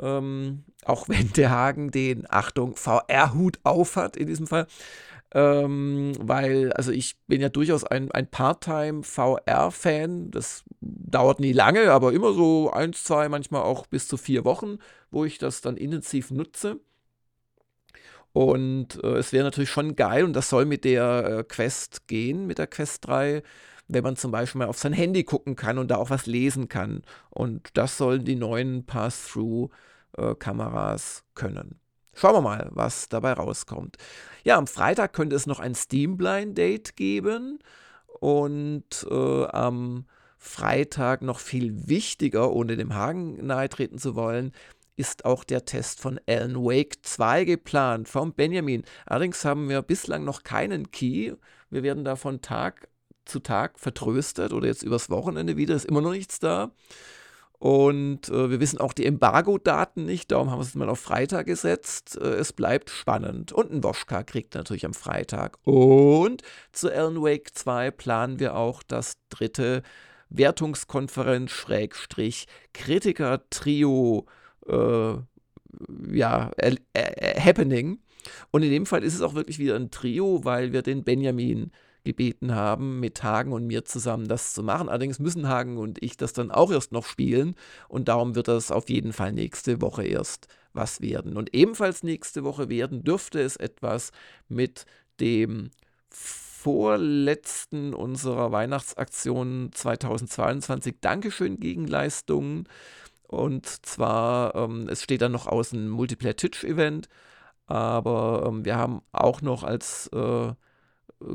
Ähm, 0.00 0.64
auch 0.84 1.08
wenn 1.08 1.32
der 1.32 1.50
Hagen 1.50 1.90
den, 1.90 2.26
Achtung, 2.28 2.76
VR-Hut 2.76 3.58
aufhat 3.64 4.16
in 4.16 4.26
diesem 4.26 4.46
Fall. 4.46 4.66
Ähm, 5.34 6.12
weil, 6.20 6.72
also 6.72 6.92
ich 6.92 7.16
bin 7.26 7.40
ja 7.40 7.48
durchaus 7.48 7.84
ein, 7.84 8.10
ein 8.12 8.30
Part-Time-VR-Fan. 8.30 10.30
Das 10.30 10.64
dauert 10.80 11.40
nie 11.40 11.52
lange, 11.52 11.90
aber 11.92 12.12
immer 12.12 12.32
so 12.32 12.70
eins, 12.70 13.04
zwei, 13.04 13.28
manchmal 13.28 13.62
auch 13.62 13.86
bis 13.86 14.08
zu 14.08 14.16
vier 14.16 14.44
Wochen, 14.44 14.78
wo 15.10 15.24
ich 15.24 15.38
das 15.38 15.60
dann 15.60 15.76
intensiv 15.76 16.30
nutze. 16.30 16.80
Und 18.32 19.02
äh, 19.02 19.16
es 19.16 19.32
wäre 19.32 19.44
natürlich 19.44 19.70
schon 19.70 19.96
geil, 19.96 20.24
und 20.24 20.34
das 20.34 20.50
soll 20.50 20.66
mit 20.66 20.84
der 20.84 21.38
äh, 21.38 21.44
Quest 21.44 22.06
gehen, 22.06 22.46
mit 22.46 22.58
der 22.58 22.66
Quest 22.66 23.06
3, 23.06 23.42
wenn 23.88 24.02
man 24.02 24.16
zum 24.16 24.30
Beispiel 24.30 24.60
mal 24.60 24.68
auf 24.68 24.78
sein 24.78 24.92
Handy 24.92 25.24
gucken 25.24 25.56
kann 25.56 25.78
und 25.78 25.90
da 25.90 25.96
auch 25.96 26.10
was 26.10 26.26
lesen 26.26 26.68
kann. 26.68 27.00
Und 27.30 27.70
das 27.74 27.96
sollen 27.98 28.24
die 28.24 28.36
neuen 28.36 28.86
Pass-Through-Kameras 28.86 31.24
können. 31.34 31.80
Schauen 32.14 32.34
wir 32.34 32.40
mal, 32.40 32.70
was 32.72 33.08
dabei 33.08 33.32
rauskommt. 33.34 33.96
Ja, 34.42 34.56
am 34.56 34.66
Freitag 34.66 35.12
könnte 35.12 35.36
es 35.36 35.46
noch 35.46 35.60
ein 35.60 35.74
Steam 35.74 36.16
Blind 36.16 36.56
Date 36.56 36.96
geben 36.96 37.58
und 38.20 39.06
äh, 39.10 39.44
am 39.46 40.06
Freitag 40.38 41.20
noch 41.22 41.40
viel 41.40 41.88
wichtiger, 41.88 42.52
ohne 42.52 42.76
dem 42.76 42.94
Hagen 42.94 43.44
nahe 43.44 43.68
treten 43.68 43.98
zu 43.98 44.14
wollen, 44.14 44.52
ist 44.96 45.26
auch 45.26 45.44
der 45.44 45.66
Test 45.66 46.00
von 46.00 46.18
Alan 46.26 46.56
Wake 46.56 46.96
2 47.02 47.44
geplant 47.44 48.08
vom 48.08 48.32
Benjamin. 48.32 48.82
Allerdings 49.04 49.44
haben 49.44 49.68
wir 49.68 49.82
bislang 49.82 50.24
noch 50.24 50.42
keinen 50.42 50.90
Key. 50.90 51.34
Wir 51.68 51.82
werden 51.82 52.04
da 52.04 52.16
von 52.16 52.40
Tag 52.40 52.88
zu 53.26 53.40
Tag 53.40 53.78
vertröstet 53.78 54.52
oder 54.52 54.66
jetzt 54.66 54.82
übers 54.82 55.10
Wochenende 55.10 55.56
wieder, 55.56 55.74
ist 55.74 55.84
immer 55.84 56.00
noch 56.00 56.12
nichts 56.12 56.38
da. 56.38 56.70
Und 57.58 58.28
äh, 58.28 58.50
wir 58.50 58.60
wissen 58.60 58.78
auch 58.78 58.92
die 58.92 59.06
Embargo-Daten 59.06 60.04
nicht, 60.04 60.30
darum 60.30 60.50
haben 60.50 60.58
wir 60.58 60.64
es 60.64 60.74
mal 60.74 60.90
auf 60.90 61.00
Freitag 61.00 61.46
gesetzt. 61.46 62.18
Äh, 62.20 62.34
es 62.34 62.52
bleibt 62.52 62.90
spannend. 62.90 63.52
Und 63.52 63.72
ein 63.72 63.82
Woschka 63.82 64.22
kriegt 64.24 64.54
natürlich 64.54 64.84
am 64.84 64.92
Freitag. 64.92 65.58
Und 65.64 66.42
zu 66.72 66.92
Alan 66.92 67.22
Wake 67.22 67.54
2 67.54 67.90
planen 67.92 68.40
wir 68.40 68.56
auch 68.56 68.82
das 68.82 69.16
dritte 69.30 69.82
Wertungskonferenz 70.28 71.50
Schrägstrich 71.50 72.46
Kritiker 72.74 73.48
Trio 73.48 74.26
äh, 74.68 75.14
ja, 76.12 76.50
Happening. 76.94 78.00
Und 78.50 78.62
in 78.62 78.70
dem 78.70 78.86
Fall 78.86 79.02
ist 79.02 79.14
es 79.14 79.22
auch 79.22 79.34
wirklich 79.34 79.58
wieder 79.58 79.76
ein 79.76 79.90
Trio, 79.90 80.44
weil 80.44 80.72
wir 80.72 80.82
den 80.82 81.04
Benjamin 81.04 81.70
gebeten 82.06 82.54
haben, 82.54 83.00
mit 83.00 83.22
Hagen 83.22 83.52
und 83.52 83.66
mir 83.66 83.84
zusammen 83.84 84.28
das 84.28 84.54
zu 84.54 84.62
machen. 84.62 84.88
Allerdings 84.88 85.18
müssen 85.18 85.48
Hagen 85.48 85.76
und 85.76 86.02
ich 86.02 86.16
das 86.16 86.32
dann 86.32 86.50
auch 86.50 86.70
erst 86.70 86.92
noch 86.92 87.04
spielen 87.04 87.54
und 87.88 88.08
darum 88.08 88.34
wird 88.34 88.48
das 88.48 88.70
auf 88.70 88.88
jeden 88.88 89.12
Fall 89.12 89.32
nächste 89.32 89.82
Woche 89.82 90.04
erst 90.06 90.48
was 90.72 91.00
werden. 91.02 91.36
Und 91.36 91.54
ebenfalls 91.54 92.02
nächste 92.02 92.44
Woche 92.44 92.68
werden 92.68 93.04
dürfte 93.04 93.40
es 93.40 93.56
etwas 93.56 94.12
mit 94.48 94.86
dem 95.20 95.70
vorletzten 96.08 97.94
unserer 97.94 98.52
Weihnachtsaktion 98.52 99.70
2022 99.72 100.96
Dankeschön 101.00 101.60
Gegenleistungen. 101.60 102.68
Und 103.22 103.66
zwar, 103.86 104.54
ähm, 104.54 104.88
es 104.88 105.02
steht 105.02 105.22
dann 105.22 105.32
noch 105.32 105.46
aus 105.46 105.72
ein 105.72 105.88
Multiplayer-Titch-Event, 105.88 107.08
aber 107.66 108.44
ähm, 108.46 108.64
wir 108.64 108.76
haben 108.76 109.02
auch 109.12 109.42
noch 109.42 109.64
als 109.64 110.08
äh, 110.12 110.52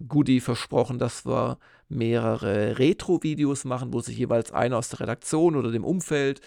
Goodie 0.08 0.40
versprochen, 0.40 1.00
dass 1.00 1.26
wir 1.26 1.58
mehrere 1.90 2.78
Retro-Videos 2.78 3.66
machen, 3.66 3.94
wo 3.94 4.00
sich 4.00 4.18
jeweils 4.18 4.52
einer 4.52 4.78
aus 4.78 4.90
der 4.90 5.02
Redaktion 5.02 5.56
oder 5.56 5.72
dem 5.72 5.84
Umfeld 5.84 6.42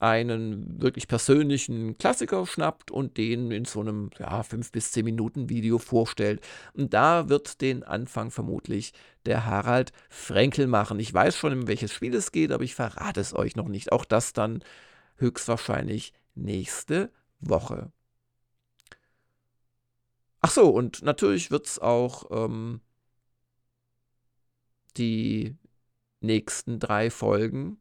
einen 0.00 0.80
wirklich 0.80 1.08
persönlichen 1.08 1.98
Klassiker 1.98 2.46
schnappt 2.46 2.90
und 2.90 3.18
den 3.18 3.50
in 3.50 3.66
so 3.66 3.80
einem 3.80 4.10
ja, 4.18 4.42
5 4.42 4.72
bis 4.72 4.92
10 4.92 5.04
Minuten 5.04 5.50
Video 5.50 5.78
vorstellt. 5.78 6.40
Und 6.72 6.94
da 6.94 7.28
wird 7.28 7.60
den 7.60 7.82
Anfang 7.82 8.30
vermutlich 8.30 8.94
der 9.26 9.44
Harald 9.44 9.92
Frenkel 10.08 10.66
machen. 10.66 10.98
Ich 10.98 11.12
weiß 11.12 11.36
schon, 11.36 11.52
um 11.52 11.68
welches 11.68 11.92
Spiel 11.92 12.14
es 12.14 12.32
geht, 12.32 12.50
aber 12.50 12.64
ich 12.64 12.74
verrate 12.74 13.20
es 13.20 13.34
euch 13.34 13.56
noch 13.56 13.68
nicht. 13.68 13.92
Auch 13.92 14.06
das 14.06 14.32
dann 14.32 14.64
höchstwahrscheinlich 15.16 16.14
nächste 16.34 17.10
Woche. 17.40 17.92
Ach 20.50 20.54
so, 20.54 20.68
und 20.70 21.02
natürlich 21.04 21.52
wird 21.52 21.66
es 21.66 21.78
auch 21.78 22.24
ähm, 22.32 22.80
die 24.96 25.56
nächsten 26.20 26.80
drei 26.80 27.08
Folgen 27.08 27.80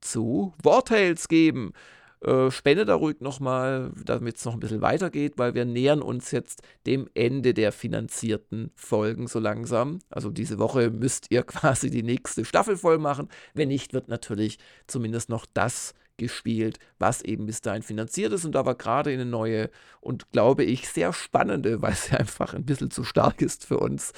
zu 0.00 0.54
Wartales 0.62 1.26
geben. 1.26 1.72
Äh, 2.20 2.52
spende 2.52 2.84
da 2.84 2.94
ruhig 2.94 3.20
nochmal, 3.20 3.90
damit 4.04 4.36
es 4.36 4.44
noch 4.44 4.54
ein 4.54 4.60
bisschen 4.60 4.82
weitergeht, 4.82 5.32
weil 5.36 5.54
wir 5.54 5.64
nähern 5.64 6.00
uns 6.00 6.30
jetzt 6.30 6.62
dem 6.86 7.10
Ende 7.14 7.54
der 7.54 7.72
finanzierten 7.72 8.70
Folgen 8.76 9.26
so 9.26 9.40
langsam. 9.40 9.98
Also 10.10 10.30
diese 10.30 10.60
Woche 10.60 10.90
müsst 10.90 11.26
ihr 11.30 11.42
quasi 11.44 11.90
die 11.90 12.04
nächste 12.04 12.44
Staffel 12.44 12.76
voll 12.76 12.98
machen. 12.98 13.28
Wenn 13.52 13.66
nicht, 13.66 13.94
wird 13.94 14.06
natürlich 14.06 14.58
zumindest 14.86 15.28
noch 15.28 15.44
das 15.44 15.94
gespielt, 16.20 16.78
was 17.00 17.22
eben 17.22 17.46
bis 17.46 17.60
dahin 17.62 17.82
finanziert 17.82 18.32
ist. 18.32 18.44
Und 18.44 18.52
da 18.52 18.64
war 18.64 18.76
gerade 18.76 19.10
eine 19.10 19.24
neue 19.24 19.70
und 20.00 20.30
glaube 20.30 20.62
ich 20.62 20.88
sehr 20.88 21.12
spannende, 21.12 21.82
weil 21.82 21.94
sie 21.94 22.12
einfach 22.16 22.54
ein 22.54 22.64
bisschen 22.64 22.92
zu 22.92 23.02
stark 23.02 23.42
ist 23.42 23.66
für 23.66 23.78
uns, 23.78 24.12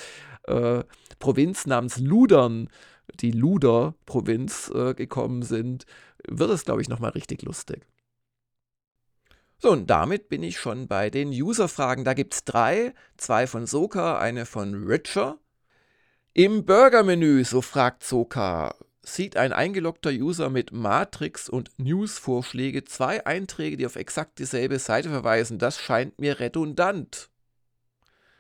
äh, 0.45 0.85
Provinz 1.19 1.67
namens 1.67 1.99
Ludern, 1.99 2.69
die 3.21 3.31
Luder-Provinz 3.31 4.71
äh, 4.75 4.95
gekommen 4.95 5.43
sind, 5.43 5.87
wird 6.27 6.51
es, 6.51 6.65
glaube 6.65 6.83
ich, 6.83 6.89
nochmal 6.89 7.13
richtig 7.13 7.43
lustig. 7.43 7.87
So, 9.59 9.71
und 9.71 9.89
damit 9.89 10.29
bin 10.29 10.43
ich 10.43 10.59
schon 10.59 10.89
bei 10.89 11.09
den 11.09 11.29
User-Fragen. 11.29 12.05
Da 12.05 12.15
gibt 12.15 12.35
es 12.35 12.45
drei, 12.45 12.95
zwei 13.17 13.47
von 13.47 13.67
Soka, 13.67 14.19
eine 14.19 14.45
von 14.45 14.75
Richer. 14.89 15.39
Im 16.35 16.65
Burger-Menü, 16.65 17.45
so 17.45 17.61
fragt 17.63 18.03
Soka, 18.03 18.75
sieht 19.05 19.37
ein 19.37 19.53
eingeloggter 19.53 20.11
User 20.11 20.49
mit 20.49 20.73
Matrix 20.73 21.49
und 21.49 21.71
News-Vorschläge 21.79 22.85
zwei 22.85 23.27
Einträge, 23.27 23.77
die 23.77 23.87
auf 23.87 23.97
exakt 23.97 24.39
dieselbe 24.39 24.79
Seite 24.79 25.11
verweisen. 25.11 25.59
Das 25.59 25.81
scheint 25.81 26.21
mir 26.21 26.39
redundant. 26.39 27.29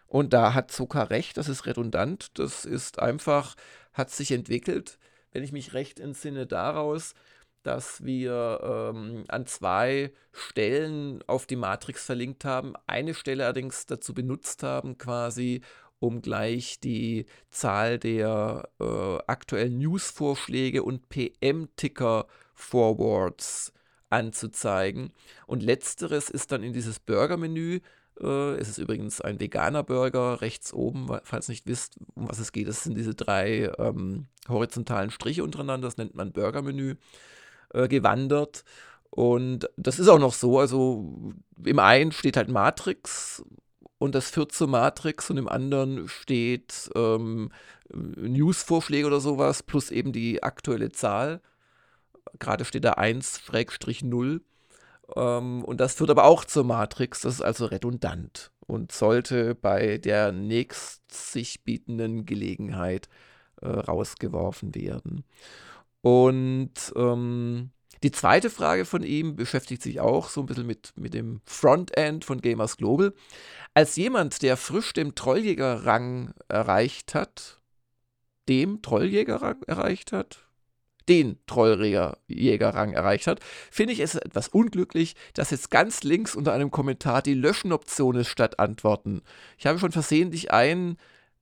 Und 0.06 0.32
da 0.32 0.54
hat 0.54 0.70
Zucker 0.70 1.10
recht, 1.10 1.36
das 1.36 1.48
ist 1.48 1.66
redundant. 1.66 2.38
Das 2.38 2.64
ist 2.64 3.00
einfach, 3.00 3.56
hat 3.92 4.10
sich 4.10 4.30
entwickelt, 4.30 4.98
wenn 5.32 5.42
ich 5.42 5.52
mich 5.52 5.72
recht 5.72 5.98
entsinne, 5.98 6.46
daraus, 6.46 7.14
dass 7.62 8.04
wir 8.04 8.92
ähm, 8.94 9.24
an 9.28 9.46
zwei 9.46 10.12
Stellen 10.32 11.22
auf 11.26 11.46
die 11.46 11.56
Matrix 11.56 12.04
verlinkt 12.04 12.44
haben, 12.44 12.74
eine 12.86 13.14
Stelle 13.14 13.44
allerdings 13.44 13.86
dazu 13.86 14.14
benutzt 14.14 14.62
haben, 14.62 14.98
quasi 14.98 15.62
um 16.02 16.20
gleich 16.20 16.80
die 16.80 17.24
Zahl 17.50 17.98
der 18.00 18.68
äh, 18.80 19.18
aktuellen 19.28 19.78
News-Vorschläge 19.78 20.82
und 20.82 21.08
PM-Ticker-Forwards 21.08 23.72
anzuzeigen. 24.10 25.12
Und 25.46 25.62
letzteres 25.62 26.28
ist 26.28 26.50
dann 26.50 26.64
in 26.64 26.72
dieses 26.72 26.98
Burger-Menü. 26.98 27.78
Äh, 28.20 28.54
es 28.56 28.68
ist 28.68 28.78
übrigens 28.78 29.20
ein 29.20 29.38
veganer 29.38 29.84
Burger 29.84 30.40
rechts 30.40 30.72
oben, 30.72 31.06
falls 31.22 31.48
nicht 31.48 31.68
wisst, 31.68 31.98
um 32.14 32.28
was 32.28 32.40
es 32.40 32.50
geht. 32.50 32.66
Das 32.66 32.82
sind 32.82 32.98
diese 32.98 33.14
drei 33.14 33.70
ähm, 33.78 34.26
horizontalen 34.48 35.12
Striche 35.12 35.44
untereinander, 35.44 35.86
das 35.86 35.98
nennt 35.98 36.16
man 36.16 36.32
Burger-Menü, 36.32 36.96
äh, 37.74 37.86
gewandert. 37.86 38.64
Und 39.10 39.70
das 39.76 40.00
ist 40.00 40.08
auch 40.08 40.18
noch 40.18 40.34
so, 40.34 40.58
also 40.58 41.32
im 41.64 41.78
einen 41.78 42.10
steht 42.10 42.36
halt 42.36 42.48
Matrix 42.48 43.44
und 44.02 44.16
das 44.16 44.30
führt 44.30 44.50
zur 44.50 44.66
Matrix 44.66 45.30
und 45.30 45.36
im 45.36 45.48
anderen 45.48 46.08
steht 46.08 46.90
ähm, 46.96 47.50
News-Vorschläge 47.94 49.06
oder 49.06 49.20
sowas 49.20 49.62
plus 49.62 49.92
eben 49.92 50.12
die 50.12 50.42
aktuelle 50.42 50.90
Zahl. 50.90 51.40
Gerade 52.40 52.64
steht 52.64 52.84
da 52.84 52.94
1-0. 52.94 54.40
Ähm, 55.14 55.64
und 55.64 55.80
das 55.80 55.94
führt 55.94 56.10
aber 56.10 56.24
auch 56.24 56.44
zur 56.44 56.64
Matrix. 56.64 57.20
Das 57.20 57.34
ist 57.34 57.42
also 57.42 57.66
redundant 57.66 58.50
und 58.66 58.90
sollte 58.90 59.54
bei 59.54 59.98
der 59.98 60.32
nächst 60.32 61.02
sich 61.12 61.62
bietenden 61.62 62.26
Gelegenheit 62.26 63.08
äh, 63.60 63.68
rausgeworfen 63.68 64.74
werden. 64.74 65.22
Und 66.00 66.92
ähm, 66.96 67.70
die 68.02 68.10
zweite 68.10 68.50
Frage 68.50 68.84
von 68.84 69.02
ihm 69.02 69.36
beschäftigt 69.36 69.82
sich 69.82 70.00
auch 70.00 70.28
so 70.28 70.40
ein 70.40 70.46
bisschen 70.46 70.66
mit, 70.66 70.92
mit 70.96 71.14
dem 71.14 71.40
Frontend 71.44 72.24
von 72.24 72.40
Gamers 72.40 72.76
Global. 72.76 73.12
Als 73.74 73.96
jemand, 73.96 74.42
der 74.42 74.56
frisch 74.56 74.92
den 74.92 75.14
Trolljäger-Rang 75.14 76.34
erreicht 76.48 77.14
hat, 77.14 77.60
dem 78.48 78.82
Trolljäger-Rang 78.82 79.62
erreicht 79.66 80.12
hat, 80.12 80.46
den 81.08 81.38
Trolljäger-Rang 81.46 82.92
erreicht 82.92 83.26
hat, 83.26 83.40
finde 83.70 83.92
ich 83.92 84.00
es 84.00 84.14
etwas 84.14 84.48
unglücklich, 84.48 85.14
dass 85.34 85.50
jetzt 85.50 85.70
ganz 85.70 86.02
links 86.02 86.34
unter 86.34 86.52
einem 86.52 86.70
Kommentar 86.70 87.22
die 87.22 87.34
Löschen-Option 87.34 88.16
ist 88.16 88.28
statt 88.28 88.58
Antworten. 88.58 89.22
Ich 89.58 89.66
habe 89.66 89.78
schon 89.78 89.92
versehentlich 89.92 90.52
einen 90.52 90.96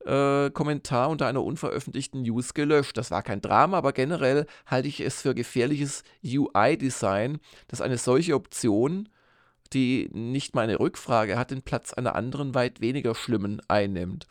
äh, 0.04 0.50
Kommentar 0.50 1.10
unter 1.10 1.26
einer 1.26 1.42
unveröffentlichten 1.42 2.22
News 2.22 2.54
gelöscht. 2.54 2.96
Das 2.96 3.10
war 3.10 3.22
kein 3.22 3.40
Drama, 3.40 3.78
aber 3.78 3.92
generell 3.92 4.46
halte 4.66 4.88
ich 4.88 5.00
es 5.00 5.22
für 5.22 5.34
gefährliches 5.34 6.02
UI-Design, 6.24 7.38
dass 7.68 7.80
eine 7.80 7.98
solche 7.98 8.34
Option, 8.34 9.08
die 9.72 10.08
nicht 10.12 10.54
mal 10.54 10.62
eine 10.62 10.80
Rückfrage 10.80 11.38
hat, 11.38 11.50
den 11.50 11.62
Platz 11.62 11.92
einer 11.92 12.14
anderen 12.14 12.54
weit 12.54 12.80
weniger 12.80 13.14
schlimmen 13.14 13.60
einnimmt. 13.68 14.26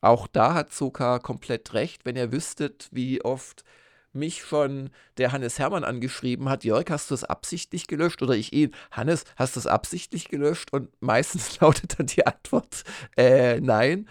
Auch 0.00 0.26
da 0.28 0.54
hat 0.54 0.72
Soka 0.72 1.18
komplett 1.18 1.74
recht, 1.74 2.04
wenn 2.04 2.16
ihr 2.16 2.30
wüsstet, 2.32 2.88
wie 2.92 3.24
oft 3.24 3.64
mich 4.12 4.42
schon 4.42 4.90
der 5.16 5.32
Hannes 5.32 5.58
Hermann 5.58 5.84
angeschrieben 5.84 6.48
hat, 6.48 6.64
Jörg, 6.64 6.86
hast 6.90 7.10
du 7.10 7.14
es 7.14 7.24
absichtlich 7.24 7.86
gelöscht? 7.86 8.22
Oder 8.22 8.34
ich 8.34 8.52
ihn, 8.52 8.74
Hannes, 8.90 9.24
hast 9.36 9.56
du 9.56 9.60
es 9.60 9.66
absichtlich 9.66 10.28
gelöscht? 10.28 10.72
Und 10.72 10.90
meistens 11.00 11.60
lautet 11.60 11.98
dann 11.98 12.06
die 12.06 12.26
Antwort, 12.26 12.84
äh, 13.16 13.60
nein. 13.60 14.08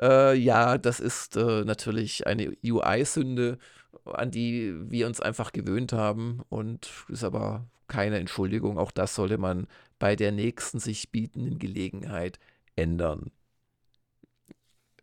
Äh, 0.00 0.36
ja, 0.36 0.78
das 0.78 1.00
ist 1.00 1.36
äh, 1.36 1.64
natürlich 1.64 2.26
eine 2.26 2.52
UI-Sünde, 2.64 3.58
an 4.04 4.30
die 4.30 4.74
wir 4.90 5.06
uns 5.06 5.20
einfach 5.20 5.52
gewöhnt 5.52 5.92
haben 5.92 6.42
und 6.48 6.90
ist 7.08 7.24
aber 7.24 7.66
keine 7.88 8.18
Entschuldigung. 8.18 8.78
Auch 8.78 8.90
das 8.90 9.14
sollte 9.14 9.38
man 9.38 9.66
bei 9.98 10.16
der 10.16 10.32
nächsten 10.32 10.78
sich 10.80 11.10
bietenden 11.12 11.58
Gelegenheit 11.58 12.38
ändern. 12.76 13.30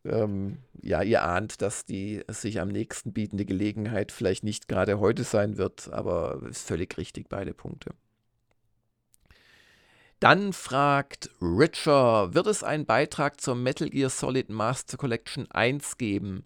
Ähm, 0.06 0.60
ja, 0.82 1.02
ihr 1.04 1.24
ahnt, 1.24 1.62
dass 1.62 1.86
die 1.86 2.24
sich 2.30 2.60
am 2.62 2.70
nächsten 2.70 3.14
bietende 3.14 3.46
Gelegenheit 3.46 4.12
vielleicht 4.12 4.44
nicht 4.44 4.68
gerade 4.68 5.00
heute 5.00 5.24
sein 5.24 5.58
wird, 5.58 5.92
aber 5.92 6.42
ist 6.50 6.68
völlig 6.68 6.98
richtig, 6.98 7.28
beide 7.30 7.54
Punkte. 7.54 7.92
Dann 10.20 10.52
fragt 10.52 11.30
Richer, 11.42 12.34
wird 12.34 12.48
es 12.48 12.64
einen 12.64 12.86
Beitrag 12.86 13.40
zur 13.40 13.56
Metal 13.56 13.90
Gear 13.90 14.10
Solid 14.10 14.50
Master 14.50 14.98
Collection 14.98 15.50
1 15.50 15.98
geben? 15.98 16.44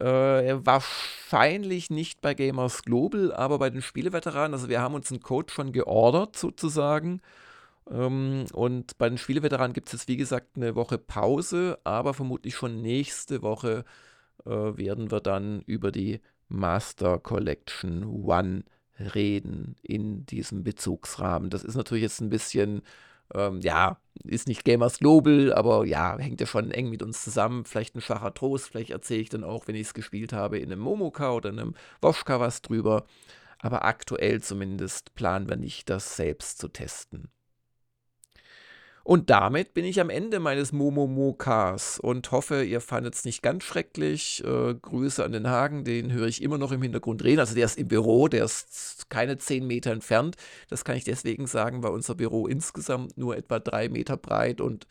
Äh, 0.00 0.56
wahrscheinlich 0.66 1.90
nicht 1.90 2.20
bei 2.20 2.34
Gamers 2.34 2.82
Global, 2.82 3.32
aber 3.32 3.60
bei 3.60 3.70
den 3.70 3.82
Spieleveteranen. 3.82 4.52
Also 4.54 4.68
wir 4.68 4.80
haben 4.80 4.94
uns 4.94 5.12
einen 5.12 5.20
Code 5.20 5.52
schon 5.52 5.72
geordert 5.72 6.36
sozusagen. 6.36 7.20
Ähm, 7.90 8.46
und 8.52 8.98
bei 8.98 9.08
den 9.08 9.18
Spieleveteranen 9.18 9.74
gibt 9.74 9.88
es 9.88 9.92
jetzt 9.92 10.08
wie 10.08 10.16
gesagt 10.16 10.56
eine 10.56 10.74
Woche 10.74 10.98
Pause, 10.98 11.78
aber 11.84 12.14
vermutlich 12.14 12.56
schon 12.56 12.82
nächste 12.82 13.42
Woche 13.42 13.84
äh, 14.44 14.50
werden 14.50 15.10
wir 15.12 15.20
dann 15.20 15.62
über 15.62 15.92
die 15.92 16.20
Master 16.48 17.18
Collection 17.20 18.04
One 18.04 18.64
reden 18.98 19.76
in 19.82 20.26
diesem 20.26 20.64
Bezugsrahmen. 20.64 21.50
Das 21.50 21.64
ist 21.64 21.74
natürlich 21.74 22.02
jetzt 22.02 22.20
ein 22.20 22.30
bisschen 22.30 22.82
ähm, 23.32 23.60
ja, 23.60 23.98
ist 24.24 24.48
nicht 24.48 24.64
Gamers 24.64 24.98
Global, 24.98 25.52
aber 25.52 25.86
ja, 25.86 26.18
hängt 26.18 26.40
ja 26.40 26.46
schon 26.46 26.70
eng 26.70 26.90
mit 26.90 27.02
uns 27.02 27.22
zusammen. 27.22 27.64
Vielleicht 27.64 27.94
ein 27.94 28.00
schwacher 28.00 28.34
Trost, 28.34 28.68
vielleicht 28.68 28.90
erzähle 28.90 29.20
ich 29.22 29.28
dann 29.30 29.44
auch, 29.44 29.66
wenn 29.66 29.74
ich 29.74 29.88
es 29.88 29.94
gespielt 29.94 30.32
habe, 30.32 30.58
in 30.58 30.70
einem 30.70 30.80
Momoka 30.80 31.32
oder 31.32 31.48
einem 31.50 31.74
Woschka 32.00 32.40
was 32.40 32.62
drüber. 32.62 33.06
Aber 33.58 33.84
aktuell 33.84 34.42
zumindest 34.42 35.14
planen 35.14 35.48
wir 35.48 35.56
nicht, 35.56 35.88
das 35.88 36.16
selbst 36.16 36.58
zu 36.58 36.68
testen. 36.68 37.28
Und 39.06 39.28
damit 39.28 39.74
bin 39.74 39.84
ich 39.84 40.00
am 40.00 40.08
Ende 40.08 40.40
meines 40.40 40.72
Momomokas 40.72 41.98
und 42.00 42.32
hoffe, 42.32 42.64
ihr 42.64 42.80
fandet 42.80 43.14
es 43.14 43.26
nicht 43.26 43.42
ganz 43.42 43.62
schrecklich. 43.62 44.42
Äh, 44.46 44.74
Grüße 44.74 45.22
an 45.22 45.32
den 45.32 45.46
Hagen, 45.46 45.84
den 45.84 46.10
höre 46.10 46.26
ich 46.26 46.40
immer 46.40 46.56
noch 46.56 46.72
im 46.72 46.80
Hintergrund 46.80 47.22
reden. 47.22 47.40
Also 47.40 47.54
der 47.54 47.66
ist 47.66 47.76
im 47.76 47.86
Büro, 47.86 48.28
der 48.28 48.46
ist 48.46 49.10
keine 49.10 49.36
zehn 49.36 49.66
Meter 49.66 49.92
entfernt. 49.92 50.36
Das 50.70 50.86
kann 50.86 50.96
ich 50.96 51.04
deswegen 51.04 51.46
sagen, 51.46 51.82
weil 51.82 51.92
unser 51.92 52.14
Büro 52.14 52.46
insgesamt 52.46 53.18
nur 53.18 53.36
etwa 53.36 53.58
drei 53.58 53.90
Meter 53.90 54.16
breit 54.16 54.62
und 54.62 54.86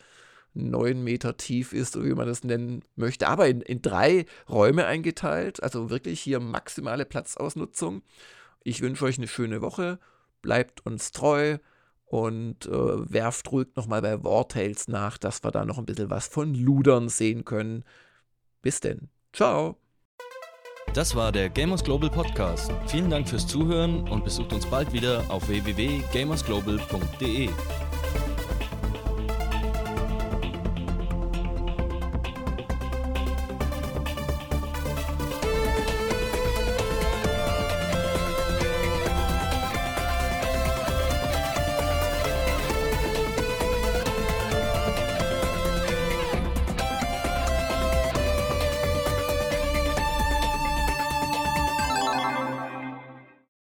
neun 0.54 1.02
Meter 1.02 1.36
tief 1.36 1.72
ist, 1.72 2.00
wie 2.00 2.14
man 2.14 2.28
das 2.28 2.44
nennen 2.44 2.84
möchte, 2.94 3.26
aber 3.26 3.48
in, 3.48 3.62
in 3.62 3.82
drei 3.82 4.26
Räume 4.48 4.86
eingeteilt. 4.86 5.60
Also 5.60 5.90
wirklich 5.90 6.20
hier 6.20 6.38
maximale 6.38 7.04
Platzausnutzung. 7.04 8.02
Ich 8.62 8.80
wünsche 8.80 9.06
euch 9.06 9.18
eine 9.18 9.26
schöne 9.26 9.60
Woche. 9.60 9.98
Bleibt 10.40 10.86
uns 10.86 11.10
treu 11.10 11.58
und 12.14 12.66
äh, 12.66 13.12
werft 13.12 13.50
ruhig 13.50 13.66
nochmal 13.74 14.00
bei 14.00 14.22
Wartales 14.22 14.86
nach, 14.86 15.18
dass 15.18 15.42
wir 15.42 15.50
da 15.50 15.64
noch 15.64 15.78
ein 15.78 15.84
bisschen 15.84 16.10
was 16.10 16.28
von 16.28 16.54
Ludern 16.54 17.08
sehen 17.08 17.44
können. 17.44 17.82
Bis 18.62 18.78
denn. 18.78 19.08
Ciao. 19.32 19.78
Das 20.92 21.16
war 21.16 21.32
der 21.32 21.50
Gamers 21.50 21.82
Global 21.82 22.08
Podcast. 22.08 22.70
Vielen 22.86 23.10
Dank 23.10 23.28
fürs 23.28 23.48
Zuhören 23.48 24.08
und 24.08 24.22
besucht 24.22 24.52
uns 24.52 24.64
bald 24.64 24.92
wieder 24.92 25.24
auf 25.28 25.48
www.gamersglobal.de. 25.48 27.48